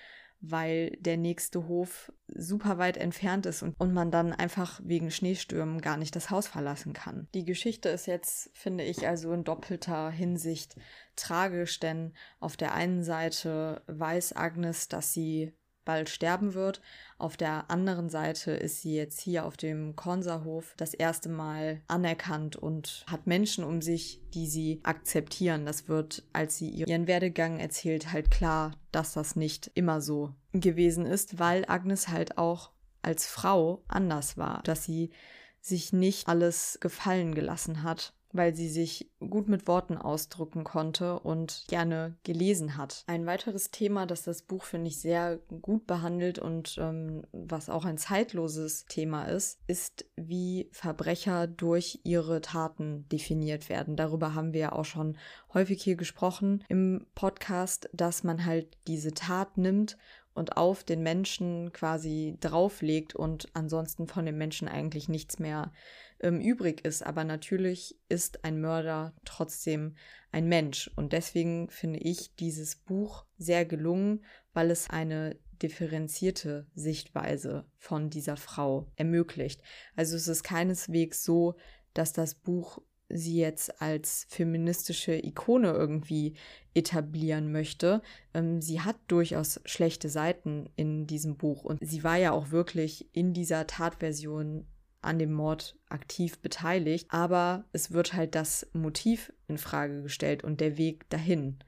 weil 0.42 0.90
der 0.98 1.16
nächste 1.16 1.68
Hof 1.68 2.12
super 2.26 2.76
weit 2.76 2.96
entfernt 2.96 3.46
ist 3.46 3.62
und, 3.62 3.78
und 3.78 3.94
man 3.94 4.10
dann 4.10 4.32
einfach 4.32 4.80
wegen 4.82 5.10
Schneestürmen 5.10 5.80
gar 5.80 5.96
nicht 5.96 6.16
das 6.16 6.30
Haus 6.30 6.48
verlassen 6.48 6.92
kann. 6.92 7.28
Die 7.32 7.44
Geschichte 7.44 7.88
ist 7.88 8.06
jetzt, 8.06 8.50
finde 8.52 8.84
ich, 8.84 9.06
also 9.06 9.32
in 9.32 9.44
doppelter 9.44 10.10
Hinsicht 10.10 10.74
tragisch, 11.14 11.78
denn 11.78 12.12
auf 12.40 12.56
der 12.56 12.74
einen 12.74 13.04
Seite 13.04 13.82
weiß 13.86 14.34
Agnes, 14.34 14.88
dass 14.88 15.12
sie 15.12 15.54
bald 15.84 16.08
sterben 16.08 16.54
wird. 16.54 16.80
Auf 17.18 17.36
der 17.36 17.70
anderen 17.70 18.08
Seite 18.08 18.52
ist 18.52 18.82
sie 18.82 18.94
jetzt 18.94 19.20
hier 19.20 19.44
auf 19.46 19.56
dem 19.56 19.96
Konserhof 19.96 20.74
das 20.76 20.94
erste 20.94 21.28
Mal 21.28 21.80
anerkannt 21.88 22.56
und 22.56 23.04
hat 23.06 23.26
Menschen 23.26 23.64
um 23.64 23.82
sich, 23.82 24.20
die 24.34 24.46
sie 24.46 24.80
akzeptieren. 24.82 25.66
Das 25.66 25.88
wird, 25.88 26.24
als 26.32 26.56
sie 26.56 26.68
ihren 26.68 27.06
Werdegang 27.06 27.58
erzählt, 27.58 28.12
halt 28.12 28.30
klar, 28.30 28.76
dass 28.90 29.14
das 29.14 29.36
nicht 29.36 29.70
immer 29.74 30.00
so 30.00 30.34
gewesen 30.52 31.06
ist, 31.06 31.38
weil 31.38 31.64
Agnes 31.68 32.08
halt 32.08 32.38
auch 32.38 32.70
als 33.02 33.26
Frau 33.26 33.82
anders 33.88 34.36
war, 34.36 34.62
dass 34.64 34.84
sie 34.84 35.10
sich 35.60 35.92
nicht 35.92 36.28
alles 36.28 36.78
gefallen 36.80 37.34
gelassen 37.34 37.82
hat 37.82 38.12
weil 38.32 38.54
sie 38.54 38.68
sich 38.68 39.10
gut 39.20 39.48
mit 39.48 39.66
Worten 39.66 39.96
ausdrücken 39.96 40.64
konnte 40.64 41.18
und 41.20 41.64
gerne 41.68 42.16
gelesen 42.24 42.76
hat. 42.76 43.04
Ein 43.06 43.26
weiteres 43.26 43.70
Thema, 43.70 44.06
das 44.06 44.22
das 44.22 44.42
Buch, 44.42 44.64
finde 44.64 44.88
ich, 44.88 45.00
sehr 45.00 45.38
gut 45.60 45.86
behandelt 45.86 46.38
und 46.38 46.76
ähm, 46.80 47.22
was 47.32 47.68
auch 47.68 47.84
ein 47.84 47.98
zeitloses 47.98 48.86
Thema 48.86 49.24
ist, 49.24 49.60
ist, 49.66 50.06
wie 50.16 50.68
Verbrecher 50.72 51.46
durch 51.46 52.00
ihre 52.04 52.40
Taten 52.40 53.08
definiert 53.10 53.68
werden. 53.68 53.96
Darüber 53.96 54.34
haben 54.34 54.52
wir 54.52 54.60
ja 54.60 54.72
auch 54.72 54.84
schon 54.84 55.18
häufig 55.52 55.82
hier 55.82 55.96
gesprochen 55.96 56.64
im 56.68 57.06
Podcast, 57.14 57.88
dass 57.92 58.24
man 58.24 58.44
halt 58.44 58.76
diese 58.86 59.12
Tat 59.12 59.58
nimmt 59.58 59.98
und 60.34 60.56
auf 60.56 60.84
den 60.84 61.02
Menschen 61.02 61.72
quasi 61.72 62.36
drauflegt 62.40 63.14
und 63.14 63.48
ansonsten 63.54 64.06
von 64.06 64.24
dem 64.24 64.38
Menschen 64.38 64.68
eigentlich 64.68 65.08
nichts 65.08 65.38
mehr 65.38 65.72
ähm, 66.22 66.40
übrig 66.40 66.84
ist. 66.84 67.04
Aber 67.04 67.24
natürlich 67.24 67.98
ist 68.08 68.44
ein 68.44 68.60
Mörder 68.60 69.14
trotzdem 69.24 69.96
ein 70.30 70.48
Mensch. 70.48 70.90
Und 70.96 71.12
deswegen 71.12 71.68
finde 71.68 71.98
ich 71.98 72.34
dieses 72.36 72.76
Buch 72.76 73.26
sehr 73.38 73.64
gelungen, 73.64 74.24
weil 74.52 74.70
es 74.70 74.88
eine 74.88 75.36
differenzierte 75.62 76.66
Sichtweise 76.74 77.66
von 77.76 78.10
dieser 78.10 78.36
Frau 78.36 78.90
ermöglicht. 78.96 79.62
Also 79.94 80.16
es 80.16 80.26
ist 80.28 80.42
keineswegs 80.42 81.22
so, 81.22 81.54
dass 81.94 82.12
das 82.12 82.34
Buch 82.34 82.80
sie 83.14 83.36
jetzt 83.36 83.80
als 83.80 84.26
feministische 84.30 85.14
Ikone 85.14 85.70
irgendwie 85.70 86.34
etablieren 86.74 87.52
möchte. 87.52 88.02
Ähm, 88.32 88.62
sie 88.62 88.80
hat 88.80 88.96
durchaus 89.08 89.60
schlechte 89.64 90.08
Seiten 90.08 90.70
in 90.76 91.06
diesem 91.06 91.36
Buch 91.36 91.64
und 91.64 91.78
sie 91.82 92.02
war 92.04 92.16
ja 92.16 92.32
auch 92.32 92.50
wirklich 92.50 93.14
in 93.14 93.34
dieser 93.34 93.66
Tatversion 93.66 94.66
an 95.02 95.18
dem 95.18 95.32
Mord 95.32 95.76
aktiv 95.88 96.38
beteiligt, 96.38 97.08
aber 97.10 97.64
es 97.72 97.92
wird 97.92 98.14
halt 98.14 98.34
das 98.34 98.68
Motiv 98.72 99.32
in 99.48 99.58
Frage 99.58 100.02
gestellt 100.02 100.44
und 100.44 100.60
der 100.60 100.78
Weg 100.78 101.08
dahin. 101.10 101.58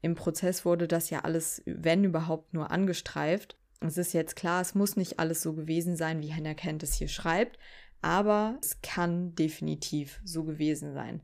Im 0.00 0.14
Prozess 0.14 0.64
wurde 0.64 0.88
das 0.88 1.10
ja 1.10 1.20
alles, 1.20 1.62
wenn 1.66 2.04
überhaupt, 2.04 2.54
nur 2.54 2.70
angestreift. 2.70 3.56
Es 3.80 3.98
ist 3.98 4.12
jetzt 4.12 4.36
klar, 4.36 4.60
es 4.60 4.74
muss 4.74 4.96
nicht 4.96 5.18
alles 5.18 5.42
so 5.42 5.54
gewesen 5.54 5.96
sein, 5.96 6.22
wie 6.22 6.32
Hannah 6.32 6.54
Kent 6.54 6.82
es 6.82 6.94
hier 6.94 7.08
schreibt, 7.08 7.58
aber 8.00 8.58
es 8.62 8.80
kann 8.80 9.34
definitiv 9.34 10.20
so 10.24 10.44
gewesen 10.44 10.94
sein. 10.94 11.22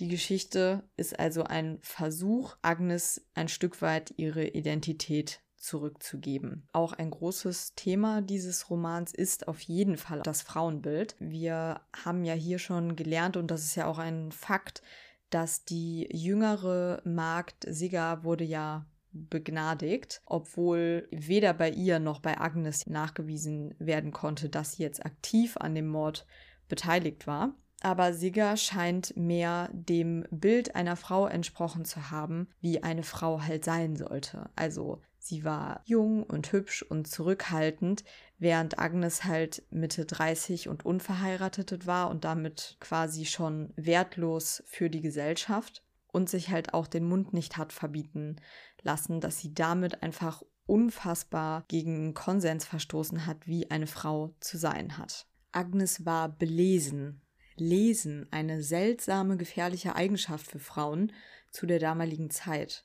Die 0.00 0.08
Geschichte 0.08 0.82
ist 0.96 1.18
also 1.18 1.44
ein 1.44 1.78
Versuch, 1.82 2.56
Agnes 2.62 3.24
ein 3.34 3.48
Stück 3.48 3.80
weit 3.80 4.12
ihre 4.16 4.48
Identität 4.48 5.40
zurückzugeben. 5.64 6.68
Auch 6.72 6.92
ein 6.92 7.10
großes 7.10 7.74
Thema 7.74 8.20
dieses 8.22 8.70
Romans 8.70 9.12
ist 9.12 9.48
auf 9.48 9.60
jeden 9.60 9.96
Fall 9.96 10.20
das 10.22 10.42
Frauenbild. 10.42 11.16
Wir 11.18 11.80
haben 12.04 12.24
ja 12.24 12.34
hier 12.34 12.58
schon 12.58 12.96
gelernt, 12.96 13.36
und 13.36 13.50
das 13.50 13.64
ist 13.64 13.74
ja 13.74 13.86
auch 13.86 13.98
ein 13.98 14.30
Fakt, 14.30 14.82
dass 15.30 15.64
die 15.64 16.08
jüngere 16.12 17.00
Magd 17.04 17.66
Sigga 17.68 18.22
wurde 18.24 18.44
ja 18.44 18.86
begnadigt, 19.12 20.22
obwohl 20.26 21.08
weder 21.10 21.54
bei 21.54 21.70
ihr 21.70 21.98
noch 21.98 22.20
bei 22.20 22.38
Agnes 22.38 22.86
nachgewiesen 22.86 23.74
werden 23.78 24.12
konnte, 24.12 24.48
dass 24.48 24.72
sie 24.72 24.82
jetzt 24.82 25.04
aktiv 25.04 25.56
an 25.56 25.74
dem 25.74 25.88
Mord 25.88 26.26
beteiligt 26.68 27.26
war. 27.26 27.54
Aber 27.80 28.12
Sigga 28.14 28.56
scheint 28.56 29.16
mehr 29.16 29.68
dem 29.72 30.24
Bild 30.30 30.74
einer 30.74 30.96
Frau 30.96 31.26
entsprochen 31.26 31.84
zu 31.84 32.10
haben, 32.10 32.48
wie 32.60 32.82
eine 32.82 33.02
Frau 33.02 33.42
halt 33.42 33.64
sein 33.64 33.94
sollte. 33.94 34.50
Also 34.56 35.02
sie 35.24 35.44
war 35.44 35.82
jung 35.84 36.22
und 36.22 36.52
hübsch 36.52 36.82
und 36.82 37.08
zurückhaltend, 37.08 38.04
während 38.38 38.78
Agnes 38.78 39.24
halt 39.24 39.62
Mitte 39.70 40.04
30 40.04 40.68
und 40.68 40.84
unverheiratet 40.84 41.86
war 41.86 42.10
und 42.10 42.24
damit 42.24 42.76
quasi 42.80 43.24
schon 43.24 43.72
wertlos 43.76 44.62
für 44.66 44.90
die 44.90 45.00
Gesellschaft 45.00 45.82
und 46.08 46.28
sich 46.28 46.50
halt 46.50 46.74
auch 46.74 46.86
den 46.86 47.04
Mund 47.04 47.32
nicht 47.32 47.56
hat 47.56 47.72
verbieten 47.72 48.36
lassen, 48.82 49.20
dass 49.20 49.38
sie 49.38 49.54
damit 49.54 50.02
einfach 50.02 50.42
unfassbar 50.66 51.64
gegen 51.68 52.14
Konsens 52.14 52.64
verstoßen 52.64 53.26
hat, 53.26 53.46
wie 53.46 53.70
eine 53.70 53.86
Frau 53.86 54.34
zu 54.40 54.58
sein 54.58 54.98
hat. 54.98 55.26
Agnes 55.52 56.04
war 56.04 56.28
belesen. 56.28 57.20
Lesen, 57.56 58.26
eine 58.32 58.62
seltsame, 58.62 59.36
gefährliche 59.36 59.94
Eigenschaft 59.94 60.46
für 60.46 60.58
Frauen 60.58 61.12
zu 61.50 61.66
der 61.66 61.78
damaligen 61.78 62.30
Zeit. 62.30 62.84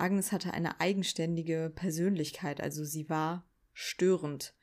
Agnes 0.00 0.32
hatte 0.32 0.54
eine 0.54 0.80
eigenständige 0.80 1.72
Persönlichkeit, 1.74 2.60
also 2.60 2.84
sie 2.84 3.08
war 3.08 3.44
störend. 3.72 4.54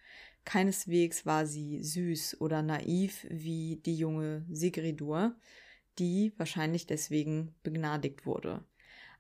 Keineswegs 0.45 1.26
war 1.26 1.45
sie 1.45 1.84
süß 1.84 2.39
oder 2.39 2.62
naiv 2.62 3.28
wie 3.30 3.82
die 3.86 3.97
junge 3.97 4.45
Sigridur, 4.49 5.36
die 5.99 6.34
wahrscheinlich 6.38 6.88
deswegen 6.88 7.53
begnadigt 7.64 8.26
wurde. 8.26 8.64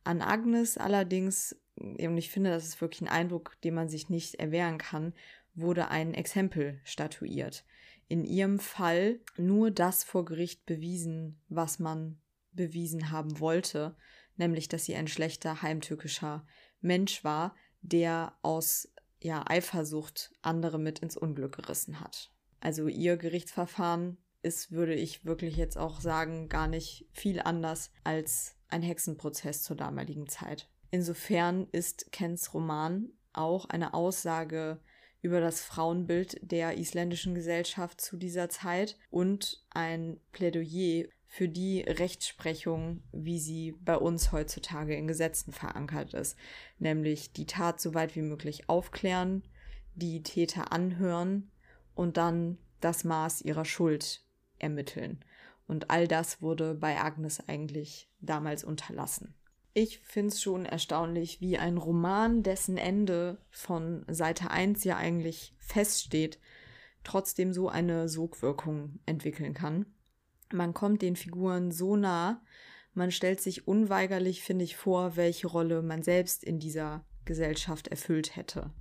An 0.03 0.21
Agnes 0.21 0.77
allerdings, 0.77 1.59
und 1.75 2.17
ich 2.17 2.29
finde, 2.29 2.49
das 2.49 2.65
ist 2.65 2.79
wirklich 2.79 3.01
ein 3.01 3.09
Eindruck, 3.09 3.57
den 3.63 3.73
man 3.73 3.89
sich 3.89 4.09
nicht 4.09 4.35
erwehren 4.35 4.77
kann, 4.77 5.13
wurde 5.53 5.89
ein 5.89 6.13
Exempel 6.13 6.79
statuiert. 6.83 7.65
In 8.07 8.23
ihrem 8.23 8.59
Fall 8.59 9.19
nur 9.37 9.69
das 9.69 10.05
vor 10.05 10.23
Gericht 10.23 10.65
bewiesen, 10.65 11.41
was 11.49 11.79
man 11.79 12.21
bewiesen 12.53 13.11
haben 13.11 13.39
wollte, 13.41 13.97
nämlich 14.37 14.67
dass 14.67 14.85
sie 14.85 14.95
ein 14.95 15.07
schlechter 15.07 15.61
heimtückischer 15.61 16.45
Mensch 16.81 17.23
war, 17.23 17.55
der 17.81 18.37
aus 18.41 18.89
ja, 19.21 19.43
Eifersucht 19.47 20.31
andere 20.41 20.79
mit 20.79 20.99
ins 20.99 21.17
Unglück 21.17 21.55
gerissen 21.55 21.99
hat. 21.99 22.31
Also 22.59 22.87
ihr 22.87 23.17
Gerichtsverfahren 23.17 24.17
ist, 24.41 24.71
würde 24.71 24.93
ich 24.93 25.25
wirklich 25.25 25.57
jetzt 25.57 25.77
auch 25.77 25.99
sagen, 25.99 26.49
gar 26.49 26.67
nicht 26.67 27.07
viel 27.11 27.39
anders 27.41 27.91
als 28.03 28.55
ein 28.69 28.81
Hexenprozess 28.81 29.63
zur 29.63 29.75
damaligen 29.75 30.27
Zeit. 30.27 30.69
Insofern 30.91 31.67
ist 31.71 32.11
Kens 32.11 32.53
Roman 32.53 33.09
auch 33.33 33.65
eine 33.65 33.93
Aussage 33.93 34.79
über 35.21 35.41
das 35.41 35.61
Frauenbild 35.61 36.37
der 36.41 36.77
isländischen 36.77 37.35
Gesellschaft 37.35 37.99
zu 37.99 38.17
dieser 38.17 38.49
Zeit 38.49 38.97
und 39.09 39.65
ein 39.71 40.19
Plädoyer 40.31 41.07
für 41.37 41.47
die 41.47 41.81
Rechtsprechung, 41.81 43.03
wie 43.11 43.37
sie 43.37 43.75
bei 43.85 43.95
uns 43.95 44.31
heutzutage 44.31 44.95
in 44.95 45.05
Gesetzen 45.05 45.53
verankert 45.53 46.15
ist, 46.15 46.35
nämlich 46.79 47.31
die 47.31 47.45
Tat 47.45 47.79
so 47.79 47.93
weit 47.93 48.15
wie 48.15 48.23
möglich 48.23 48.67
aufklären, 48.69 49.43
die 49.93 50.23
Täter 50.23 50.71
anhören 50.71 51.51
und 51.93 52.17
dann 52.17 52.57
das 52.81 53.03
Maß 53.03 53.41
ihrer 53.41 53.65
Schuld 53.65 54.25
ermitteln. 54.57 55.23
Und 55.67 55.91
all 55.91 56.07
das 56.07 56.41
wurde 56.41 56.73
bei 56.73 56.99
Agnes 56.99 57.47
eigentlich 57.47 58.09
damals 58.19 58.63
unterlassen. 58.63 59.35
Ich 59.75 59.99
finde 59.99 60.29
es 60.29 60.41
schon 60.41 60.65
erstaunlich, 60.65 61.39
wie 61.39 61.59
ein 61.59 61.77
Roman, 61.77 62.41
dessen 62.41 62.77
Ende 62.77 63.37
von 63.51 64.05
Seite 64.07 64.49
1 64.49 64.83
ja 64.85 64.97
eigentlich 64.97 65.53
feststeht, 65.59 66.39
trotzdem 67.03 67.53
so 67.53 67.69
eine 67.69 68.09
Sogwirkung 68.09 68.97
entwickeln 69.05 69.53
kann. 69.53 69.85
Man 70.51 70.73
kommt 70.73 71.01
den 71.01 71.15
Figuren 71.15 71.71
so 71.71 71.95
nah, 71.95 72.41
man 72.93 73.11
stellt 73.11 73.41
sich 73.41 73.67
unweigerlich, 73.67 74.41
finde 74.41 74.65
ich, 74.65 74.75
vor, 74.75 75.15
welche 75.15 75.47
Rolle 75.47 75.81
man 75.81 76.01
selbst 76.01 76.43
in 76.43 76.59
dieser 76.59 77.05
Gesellschaft 77.25 77.87
erfüllt 77.89 78.35
hätte. 78.35 78.71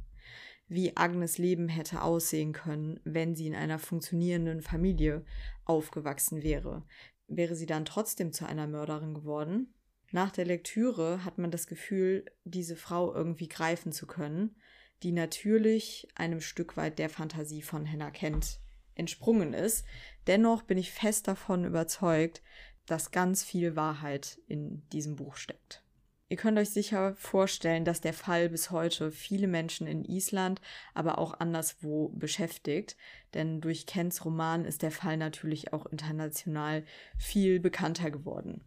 Wie 0.69 0.97
Agnes 0.97 1.39
Leben 1.39 1.69
hätte 1.69 2.03
aussehen 2.03 2.53
können, 2.53 2.99
wenn 3.05 3.37
sie 3.37 3.47
in 3.47 3.55
einer 3.55 3.79
funktionierenden 3.79 4.63
Familie 4.63 5.25
aufgewachsen 5.65 6.43
wäre. 6.43 6.85
Wäre 7.29 7.55
sie 7.55 7.67
dann 7.67 7.85
trotzdem 7.85 8.33
zu 8.33 8.47
einer 8.47 8.67
Mörderin 8.67 9.15
geworden? 9.15 9.75
Nach 10.13 10.31
der 10.31 10.45
Lektüre 10.45 11.25
hat 11.25 11.39
man 11.39 11.51
das 11.51 11.67
Gefühl, 11.67 12.25
diese 12.45 12.77
Frau 12.77 13.13
irgendwie 13.15 13.49
greifen 13.49 13.93
zu 13.93 14.07
können, 14.07 14.57
die 15.03 15.13
natürlich 15.13 16.09
einem 16.15 16.41
Stück 16.41 16.77
weit 16.77 16.99
der 16.99 17.11
Fantasie 17.11 17.63
von 17.63 17.91
Hannah 17.91 18.11
Kent 18.11 18.61
entsprungen 18.95 19.53
ist. 19.53 19.85
Dennoch 20.27 20.63
bin 20.63 20.79
ich 20.79 20.91
fest 20.91 21.29
davon 21.29 21.65
überzeugt, 21.65 22.43
dass 22.87 23.11
ganz 23.11 23.45
viel 23.45 23.77
Wahrheit 23.77 24.41
in 24.47 24.89
diesem 24.91 25.17
Buch 25.17 25.37
steckt. 25.37 25.83
Ihr 26.29 26.37
könnt 26.37 26.59
euch 26.59 26.71
sicher 26.71 27.15
vorstellen, 27.15 27.85
dass 27.85 28.01
der 28.01 28.13
Fall 28.13 28.49
bis 28.49 28.73
heute 28.73 29.13
viele 29.13 29.47
Menschen 29.47 29.87
in 29.87 30.05
Island, 30.05 30.61
aber 30.93 31.19
auch 31.19 31.39
anderswo 31.39 32.09
beschäftigt, 32.09 32.97
denn 33.35 33.61
durch 33.61 33.87
Kents 33.87 34.25
Roman 34.25 34.65
ist 34.65 34.83
der 34.83 34.91
Fall 34.91 35.17
natürlich 35.17 35.73
auch 35.73 35.87
international 35.87 36.85
viel 37.17 37.61
bekannter 37.61 38.11
geworden. 38.11 38.65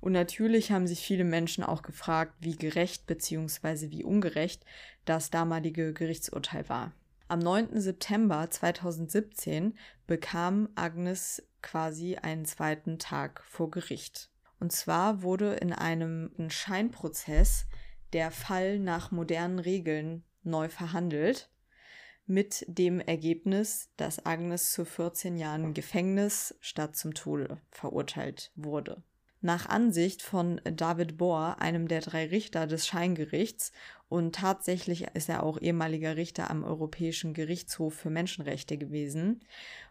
Und 0.00 0.12
natürlich 0.12 0.70
haben 0.70 0.86
sich 0.86 1.00
viele 1.00 1.24
Menschen 1.24 1.64
auch 1.64 1.82
gefragt, 1.82 2.34
wie 2.38 2.54
gerecht 2.54 3.06
bzw. 3.06 3.90
wie 3.90 4.04
ungerecht 4.04 4.64
das 5.04 5.30
damalige 5.30 5.92
Gerichtsurteil 5.92 6.68
war. 6.68 6.92
Am 7.28 7.40
9. 7.40 7.80
September 7.80 8.48
2017 8.48 9.76
bekam 10.06 10.68
Agnes 10.76 11.42
quasi 11.60 12.14
einen 12.14 12.44
zweiten 12.44 13.00
Tag 13.00 13.42
vor 13.48 13.68
Gericht. 13.68 14.30
Und 14.60 14.70
zwar 14.70 15.22
wurde 15.22 15.54
in 15.54 15.72
einem 15.72 16.30
Scheinprozess 16.48 17.66
der 18.12 18.30
Fall 18.30 18.78
nach 18.78 19.10
modernen 19.10 19.58
Regeln 19.58 20.22
neu 20.44 20.68
verhandelt, 20.68 21.50
mit 22.26 22.64
dem 22.68 23.00
Ergebnis, 23.00 23.90
dass 23.96 24.24
Agnes 24.24 24.72
zu 24.72 24.84
14 24.84 25.36
Jahren 25.36 25.74
Gefängnis 25.74 26.54
statt 26.60 26.94
zum 26.96 27.12
Tode 27.12 27.60
verurteilt 27.72 28.52
wurde. 28.54 29.02
Nach 29.40 29.66
Ansicht 29.66 30.22
von 30.22 30.60
David 30.64 31.18
Bohr, 31.18 31.60
einem 31.60 31.88
der 31.88 32.00
drei 32.00 32.26
Richter 32.26 32.66
des 32.66 32.86
Scheingerichts, 32.86 33.70
und 34.08 34.34
tatsächlich 34.34 35.06
ist 35.14 35.28
er 35.28 35.42
auch 35.42 35.60
ehemaliger 35.60 36.16
Richter 36.16 36.50
am 36.50 36.62
Europäischen 36.62 37.34
Gerichtshof 37.34 37.94
für 37.94 38.10
Menschenrechte 38.10 38.78
gewesen, 38.78 39.40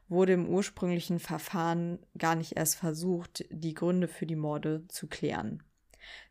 wurde 0.08 0.34
im 0.34 0.48
ursprünglichen 0.48 1.20
Verfahren 1.20 2.00
gar 2.18 2.36
nicht 2.36 2.56
erst 2.56 2.76
versucht, 2.76 3.46
die 3.50 3.74
Gründe 3.74 4.08
für 4.08 4.26
die 4.26 4.36
Morde 4.36 4.88
zu 4.88 5.08
klären. 5.08 5.64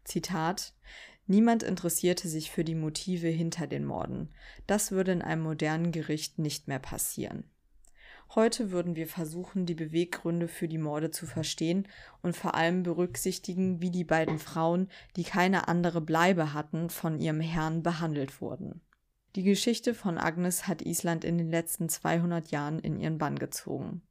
Zitat 0.04 0.74
Niemand 1.26 1.62
interessierte 1.62 2.28
sich 2.28 2.50
für 2.50 2.64
die 2.64 2.74
Motive 2.74 3.28
hinter 3.28 3.66
den 3.66 3.84
Morden. 3.84 4.28
Das 4.66 4.90
würde 4.90 5.12
in 5.12 5.22
einem 5.22 5.42
modernen 5.42 5.90
Gericht 5.90 6.38
nicht 6.38 6.68
mehr 6.68 6.78
passieren. 6.78 7.44
Heute 8.34 8.70
würden 8.70 8.96
wir 8.96 9.06
versuchen, 9.06 9.66
die 9.66 9.74
Beweggründe 9.74 10.48
für 10.48 10.66
die 10.66 10.78
Morde 10.78 11.10
zu 11.10 11.26
verstehen 11.26 11.86
und 12.22 12.36
vor 12.36 12.54
allem 12.54 12.82
berücksichtigen, 12.82 13.80
wie 13.80 13.90
die 13.90 14.04
beiden 14.04 14.38
Frauen, 14.38 14.88
die 15.16 15.24
keine 15.24 15.68
andere 15.68 16.00
Bleibe 16.00 16.52
hatten, 16.52 16.90
von 16.90 17.18
ihrem 17.18 17.40
Herrn 17.40 17.82
behandelt 17.82 18.40
wurden. 18.40 18.80
Die 19.36 19.42
Geschichte 19.42 19.94
von 19.94 20.18
Agnes 20.18 20.68
hat 20.68 20.82
Island 20.82 21.24
in 21.24 21.38
den 21.38 21.50
letzten 21.50 21.88
200 21.88 22.50
Jahren 22.50 22.78
in 22.78 22.98
ihren 23.00 23.18
Bann 23.18 23.38
gezogen. 23.38 24.02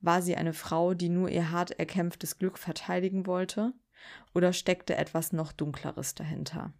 War 0.00 0.22
sie 0.22 0.36
eine 0.36 0.52
Frau, 0.52 0.94
die 0.94 1.08
nur 1.08 1.28
ihr 1.28 1.50
hart 1.50 1.72
erkämpftes 1.72 2.38
Glück 2.38 2.58
verteidigen 2.58 3.26
wollte? 3.26 3.72
Oder 4.34 4.52
steckte 4.52 4.96
etwas 4.96 5.32
noch 5.32 5.52
Dunkleres 5.52 6.14
dahinter? 6.14 6.72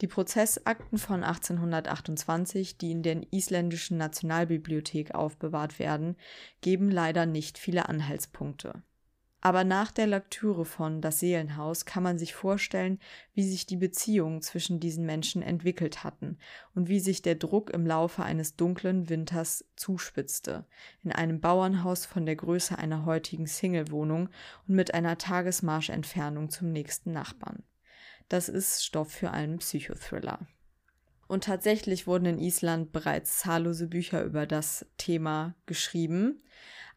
Die 0.00 0.06
Prozessakten 0.06 0.98
von 0.98 1.22
1828, 1.22 2.78
die 2.78 2.90
in 2.90 3.02
der 3.02 3.22
isländischen 3.32 3.96
Nationalbibliothek 3.96 5.14
aufbewahrt 5.14 5.78
werden, 5.78 6.16
geben 6.60 6.90
leider 6.90 7.26
nicht 7.26 7.58
viele 7.58 7.88
Anhaltspunkte. 7.88 8.82
Aber 9.46 9.62
nach 9.62 9.92
der 9.92 10.08
Lektüre 10.08 10.64
von 10.64 11.00
Das 11.00 11.20
Seelenhaus 11.20 11.84
kann 11.84 12.02
man 12.02 12.18
sich 12.18 12.34
vorstellen, 12.34 12.98
wie 13.32 13.44
sich 13.44 13.64
die 13.64 13.76
Beziehungen 13.76 14.42
zwischen 14.42 14.80
diesen 14.80 15.06
Menschen 15.06 15.40
entwickelt 15.40 16.02
hatten 16.02 16.38
und 16.74 16.88
wie 16.88 16.98
sich 16.98 17.22
der 17.22 17.36
Druck 17.36 17.70
im 17.70 17.86
Laufe 17.86 18.24
eines 18.24 18.56
dunklen 18.56 19.08
Winters 19.08 19.64
zuspitzte, 19.76 20.66
in 21.04 21.12
einem 21.12 21.40
Bauernhaus 21.40 22.06
von 22.06 22.26
der 22.26 22.34
Größe 22.34 22.76
einer 22.76 23.04
heutigen 23.04 23.46
Singlewohnung 23.46 24.30
und 24.66 24.74
mit 24.74 24.94
einer 24.94 25.16
Tagesmarschentfernung 25.16 26.50
zum 26.50 26.72
nächsten 26.72 27.12
Nachbarn. 27.12 27.62
Das 28.28 28.48
ist 28.48 28.84
Stoff 28.84 29.10
für 29.10 29.30
einen 29.30 29.58
Psychothriller. 29.58 30.46
Und 31.28 31.44
tatsächlich 31.44 32.06
wurden 32.06 32.26
in 32.26 32.38
Island 32.38 32.92
bereits 32.92 33.38
zahllose 33.38 33.88
Bücher 33.88 34.22
über 34.22 34.46
das 34.46 34.86
Thema 34.96 35.54
geschrieben. 35.66 36.42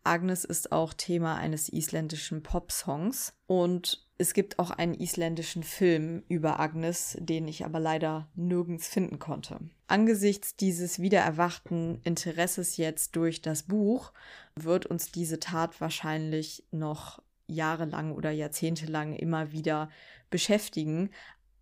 Agnes 0.03 0.45
ist 0.45 0.71
auch 0.71 0.93
Thema 0.93 1.35
eines 1.35 1.69
isländischen 1.71 2.41
Popsongs 2.41 3.33
und 3.47 4.07
es 4.17 4.33
gibt 4.33 4.59
auch 4.59 4.69
einen 4.69 4.93
isländischen 4.93 5.63
Film 5.63 6.23
über 6.27 6.59
Agnes, 6.59 7.15
den 7.19 7.47
ich 7.47 7.65
aber 7.65 7.79
leider 7.79 8.29
nirgends 8.35 8.87
finden 8.87 9.17
konnte. 9.17 9.59
Angesichts 9.87 10.55
dieses 10.55 10.99
wiedererwachten 10.99 12.01
Interesses 12.03 12.77
jetzt 12.77 13.15
durch 13.15 13.41
das 13.41 13.63
Buch 13.63 14.11
wird 14.55 14.85
uns 14.85 15.11
diese 15.11 15.39
Tat 15.39 15.79
wahrscheinlich 15.79 16.65
noch 16.71 17.21
jahrelang 17.49 18.11
oder 18.11 18.31
jahrzehntelang 18.31 19.13
immer 19.13 19.51
wieder 19.51 19.89
beschäftigen. 20.29 21.09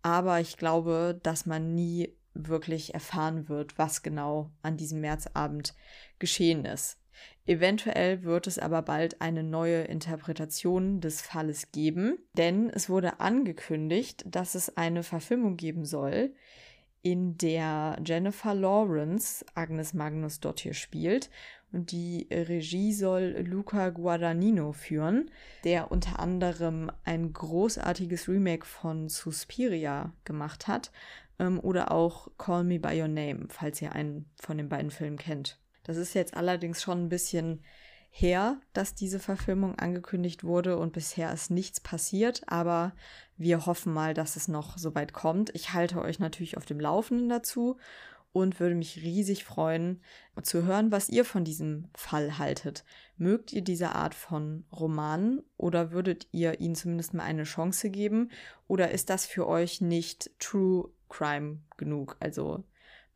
Aber 0.02 0.40
ich 0.40 0.56
glaube, 0.56 1.18
dass 1.22 1.46
man 1.46 1.74
nie 1.74 2.14
wirklich 2.34 2.94
erfahren 2.94 3.48
wird, 3.48 3.78
was 3.78 4.02
genau 4.02 4.50
an 4.62 4.76
diesem 4.76 5.00
Märzabend 5.00 5.74
geschehen 6.18 6.64
ist. 6.64 6.98
Eventuell 7.46 8.22
wird 8.22 8.46
es 8.46 8.58
aber 8.58 8.82
bald 8.82 9.20
eine 9.20 9.42
neue 9.42 9.82
Interpretation 9.82 11.00
des 11.00 11.22
Falles 11.22 11.72
geben, 11.72 12.18
denn 12.34 12.70
es 12.70 12.88
wurde 12.88 13.20
angekündigt, 13.20 14.24
dass 14.26 14.54
es 14.54 14.76
eine 14.76 15.02
Verfilmung 15.02 15.56
geben 15.56 15.84
soll, 15.84 16.34
in 17.02 17.38
der 17.38 17.98
Jennifer 18.04 18.54
Lawrence 18.54 19.44
Agnes 19.54 19.94
Magnus 19.94 20.40
Dottir 20.40 20.74
spielt 20.74 21.30
und 21.30 21.57
die 21.70 22.26
Regie 22.30 22.92
soll 22.92 23.36
Luca 23.46 23.90
Guadagnino 23.90 24.72
führen, 24.72 25.30
der 25.64 25.90
unter 25.90 26.18
anderem 26.18 26.90
ein 27.04 27.32
großartiges 27.32 28.28
Remake 28.28 28.66
von 28.66 29.08
Suspiria 29.08 30.12
gemacht 30.24 30.66
hat 30.66 30.90
ähm, 31.38 31.60
oder 31.60 31.92
auch 31.92 32.28
Call 32.38 32.64
Me 32.64 32.78
By 32.78 33.00
Your 33.00 33.08
Name, 33.08 33.46
falls 33.48 33.82
ihr 33.82 33.92
einen 33.92 34.26
von 34.40 34.56
den 34.56 34.68
beiden 34.68 34.90
Filmen 34.90 35.18
kennt. 35.18 35.58
Das 35.84 35.96
ist 35.96 36.14
jetzt 36.14 36.34
allerdings 36.34 36.82
schon 36.82 37.04
ein 37.04 37.08
bisschen 37.08 37.62
her, 38.10 38.60
dass 38.72 38.94
diese 38.94 39.20
Verfilmung 39.20 39.78
angekündigt 39.78 40.44
wurde 40.44 40.78
und 40.78 40.92
bisher 40.92 41.32
ist 41.32 41.50
nichts 41.50 41.80
passiert, 41.80 42.42
aber 42.46 42.92
wir 43.36 43.66
hoffen 43.66 43.92
mal, 43.92 44.14
dass 44.14 44.36
es 44.36 44.48
noch 44.48 44.78
so 44.78 44.94
weit 44.94 45.12
kommt. 45.12 45.54
Ich 45.54 45.74
halte 45.74 46.00
euch 46.00 46.18
natürlich 46.18 46.56
auf 46.56 46.64
dem 46.64 46.80
Laufenden 46.80 47.28
dazu 47.28 47.76
und 48.40 48.60
würde 48.60 48.74
mich 48.74 49.02
riesig 49.02 49.44
freuen 49.44 50.00
zu 50.42 50.64
hören, 50.64 50.92
was 50.92 51.08
ihr 51.08 51.24
von 51.24 51.44
diesem 51.44 51.88
Fall 51.94 52.38
haltet. 52.38 52.84
Mögt 53.16 53.52
ihr 53.52 53.62
diese 53.62 53.94
Art 53.94 54.14
von 54.14 54.64
Romanen 54.72 55.42
oder 55.56 55.90
würdet 55.90 56.28
ihr 56.30 56.60
ihnen 56.60 56.74
zumindest 56.74 57.14
mal 57.14 57.24
eine 57.24 57.44
Chance 57.44 57.90
geben 57.90 58.30
oder 58.66 58.90
ist 58.90 59.10
das 59.10 59.26
für 59.26 59.46
euch 59.46 59.80
nicht 59.80 60.30
True 60.38 60.90
Crime 61.08 61.58
genug? 61.76 62.16
Also 62.20 62.64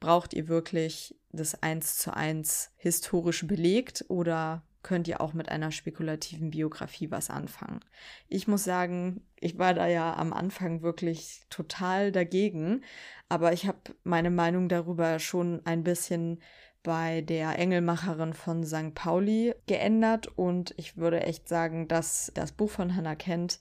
Braucht 0.03 0.35
ihr 0.35 0.49
wirklich 0.49 1.14
das 1.31 1.62
eins 1.62 1.97
zu 1.97 2.12
eins 2.12 2.73
historisch 2.77 3.47
belegt 3.47 4.05
oder 4.09 4.64
könnt 4.83 5.09
ihr 5.09 5.20
auch 5.20 5.33
mit 5.33 5.49
einer 5.49 5.70
spekulativen 5.70 6.51
Biografie 6.51 7.11
was 7.11 7.30
anfangen? 7.30 7.80
Ich 8.28 8.49
muss 8.49 8.64
sagen, 8.64 9.22
ich 9.41 9.59
war 9.59 9.74
da 9.74 9.87
ja 9.87 10.14
am 10.16 10.33
Anfang 10.33 10.83
wirklich 10.83 11.43
total 11.51 12.12
dagegen, 12.12 12.83
aber 13.28 13.53
ich 13.53 13.66
habe 13.66 13.78
meine 14.05 14.30
Meinung 14.30 14.68
darüber 14.68 15.18
schon 15.18 15.61
ein 15.64 15.85
bisschen 15.85 16.41
bei 16.83 17.20
der 17.20 17.59
Engelmacherin 17.59 18.33
von 18.33 18.64
St. 18.64 18.95
Pauli 18.95 19.55
geändert 19.66 20.26
und 20.37 20.74
ich 20.76 20.97
würde 20.97 21.22
echt 21.22 21.49
sagen, 21.49 21.87
dass 21.87 22.33
das 22.35 22.53
Buch 22.53 22.70
von 22.70 22.97
Hannah 22.97 23.14
Kent 23.14 23.61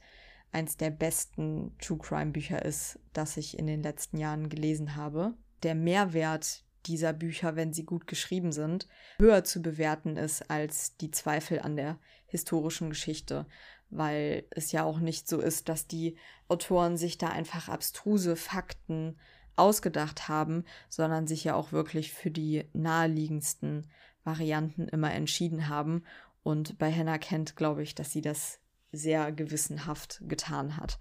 eins 0.52 0.78
der 0.78 0.90
besten 0.90 1.76
True 1.80 2.00
Crime 2.00 2.32
Bücher 2.32 2.64
ist, 2.66 3.00
das 3.14 3.38
ich 3.38 3.58
in 3.58 3.68
den 3.68 3.84
letzten 3.84 4.18
Jahren 4.18 4.50
gelesen 4.50 4.96
habe. 4.96 5.34
Der 5.64 5.76
Mehrwert 5.76 6.64
dieser 6.88 7.14
Bücher, 7.14 7.56
wenn 7.56 7.74
sie 7.74 7.86
gut 7.86 8.08
geschrieben 8.08 8.52
sind, 8.52 8.88
höher 9.20 9.44
zu 9.44 9.62
bewerten 9.62 10.18
ist 10.18 10.50
als 10.50 10.98
die 10.98 11.12
Zweifel 11.12 11.60
an 11.60 11.76
der 11.76 11.98
historischen 12.28 12.90
Geschichte, 12.90 13.46
weil 13.90 14.46
es 14.52 14.72
ja 14.72 14.84
auch 14.84 15.00
nicht 15.00 15.28
so 15.28 15.40
ist, 15.40 15.70
dass 15.70 15.88
die 15.88 16.16
Autoren 16.48 16.98
sich 16.98 17.18
da 17.18 17.28
einfach 17.28 17.70
abstruse 17.70 18.36
Fakten 18.36 19.18
ausgedacht 19.56 20.28
haben, 20.28 20.64
sondern 20.90 21.28
sich 21.28 21.44
ja 21.44 21.56
auch 21.56 21.72
wirklich 21.72 22.14
für 22.14 22.32
die 22.32 22.66
naheliegendsten 22.74 23.88
Varianten 24.24 24.88
immer 24.88 25.14
entschieden 25.14 25.68
haben. 25.68 26.04
Und 26.44 26.78
bei 26.78 26.92
Hannah 26.92 27.18
Kent 27.18 27.56
glaube 27.56 27.84
ich, 27.84 27.94
dass 27.96 28.12
sie 28.12 28.22
das 28.22 28.60
sehr 28.92 29.32
gewissenhaft 29.32 30.22
getan 30.28 30.78
hat. 30.78 31.00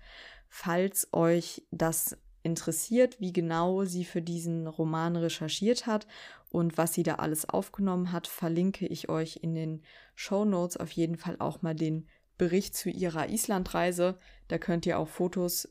Falls 0.48 1.08
euch 1.12 1.62
das 1.70 2.16
interessiert, 2.42 3.20
wie 3.20 3.32
genau 3.32 3.84
sie 3.84 4.04
für 4.04 4.22
diesen 4.22 4.66
Roman 4.66 5.16
recherchiert 5.16 5.86
hat 5.86 6.06
und 6.50 6.78
was 6.78 6.92
sie 6.94 7.02
da 7.02 7.16
alles 7.16 7.48
aufgenommen 7.48 8.12
hat, 8.12 8.26
verlinke 8.26 8.86
ich 8.86 9.08
euch 9.08 9.40
in 9.42 9.54
den 9.54 9.82
Show 10.14 10.44
Notes 10.44 10.76
auf 10.76 10.90
jeden 10.90 11.16
Fall 11.16 11.36
auch 11.38 11.62
mal 11.62 11.74
den 11.74 12.08
Bericht 12.38 12.74
zu 12.74 12.88
ihrer 12.88 13.28
Islandreise. 13.28 14.18
Da 14.48 14.58
könnt 14.58 14.86
ihr 14.86 14.98
auch 14.98 15.08
Fotos 15.08 15.68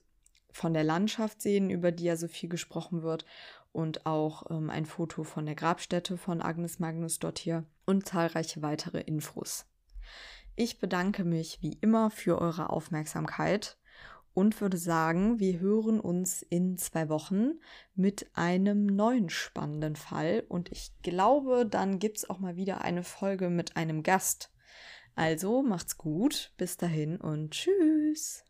von 0.51 0.73
der 0.73 0.83
Landschaft 0.83 1.41
sehen, 1.41 1.69
über 1.69 1.91
die 1.91 2.05
ja 2.05 2.15
so 2.15 2.27
viel 2.27 2.49
gesprochen 2.49 3.01
wird, 3.01 3.25
und 3.71 4.05
auch 4.05 4.49
ähm, 4.49 4.69
ein 4.69 4.85
Foto 4.85 5.23
von 5.23 5.45
der 5.45 5.55
Grabstätte 5.55 6.17
von 6.17 6.41
Agnes 6.41 6.79
Magnus 6.79 7.19
dort 7.19 7.39
hier 7.39 7.65
und 7.85 8.07
zahlreiche 8.07 8.61
weitere 8.61 9.01
Infos. 9.01 9.65
Ich 10.55 10.79
bedanke 10.79 11.23
mich 11.23 11.59
wie 11.61 11.77
immer 11.81 12.09
für 12.09 12.39
eure 12.41 12.69
Aufmerksamkeit 12.69 13.77
und 14.33 14.59
würde 14.61 14.77
sagen, 14.77 15.39
wir 15.39 15.59
hören 15.59 15.99
uns 15.99 16.41
in 16.41 16.77
zwei 16.77 17.09
Wochen 17.09 17.59
mit 17.95 18.29
einem 18.33 18.85
neuen 18.85 19.29
spannenden 19.29 19.95
Fall. 19.95 20.43
Und 20.47 20.71
ich 20.71 20.91
glaube, 21.01 21.65
dann 21.65 21.99
gibt 21.99 22.17
es 22.17 22.29
auch 22.29 22.39
mal 22.39 22.55
wieder 22.55 22.81
eine 22.81 23.03
Folge 23.03 23.49
mit 23.49 23.75
einem 23.75 24.03
Gast. 24.03 24.51
Also 25.15 25.61
macht's 25.61 25.97
gut, 25.97 26.53
bis 26.57 26.77
dahin 26.77 27.17
und 27.17 27.51
tschüss. 27.51 28.45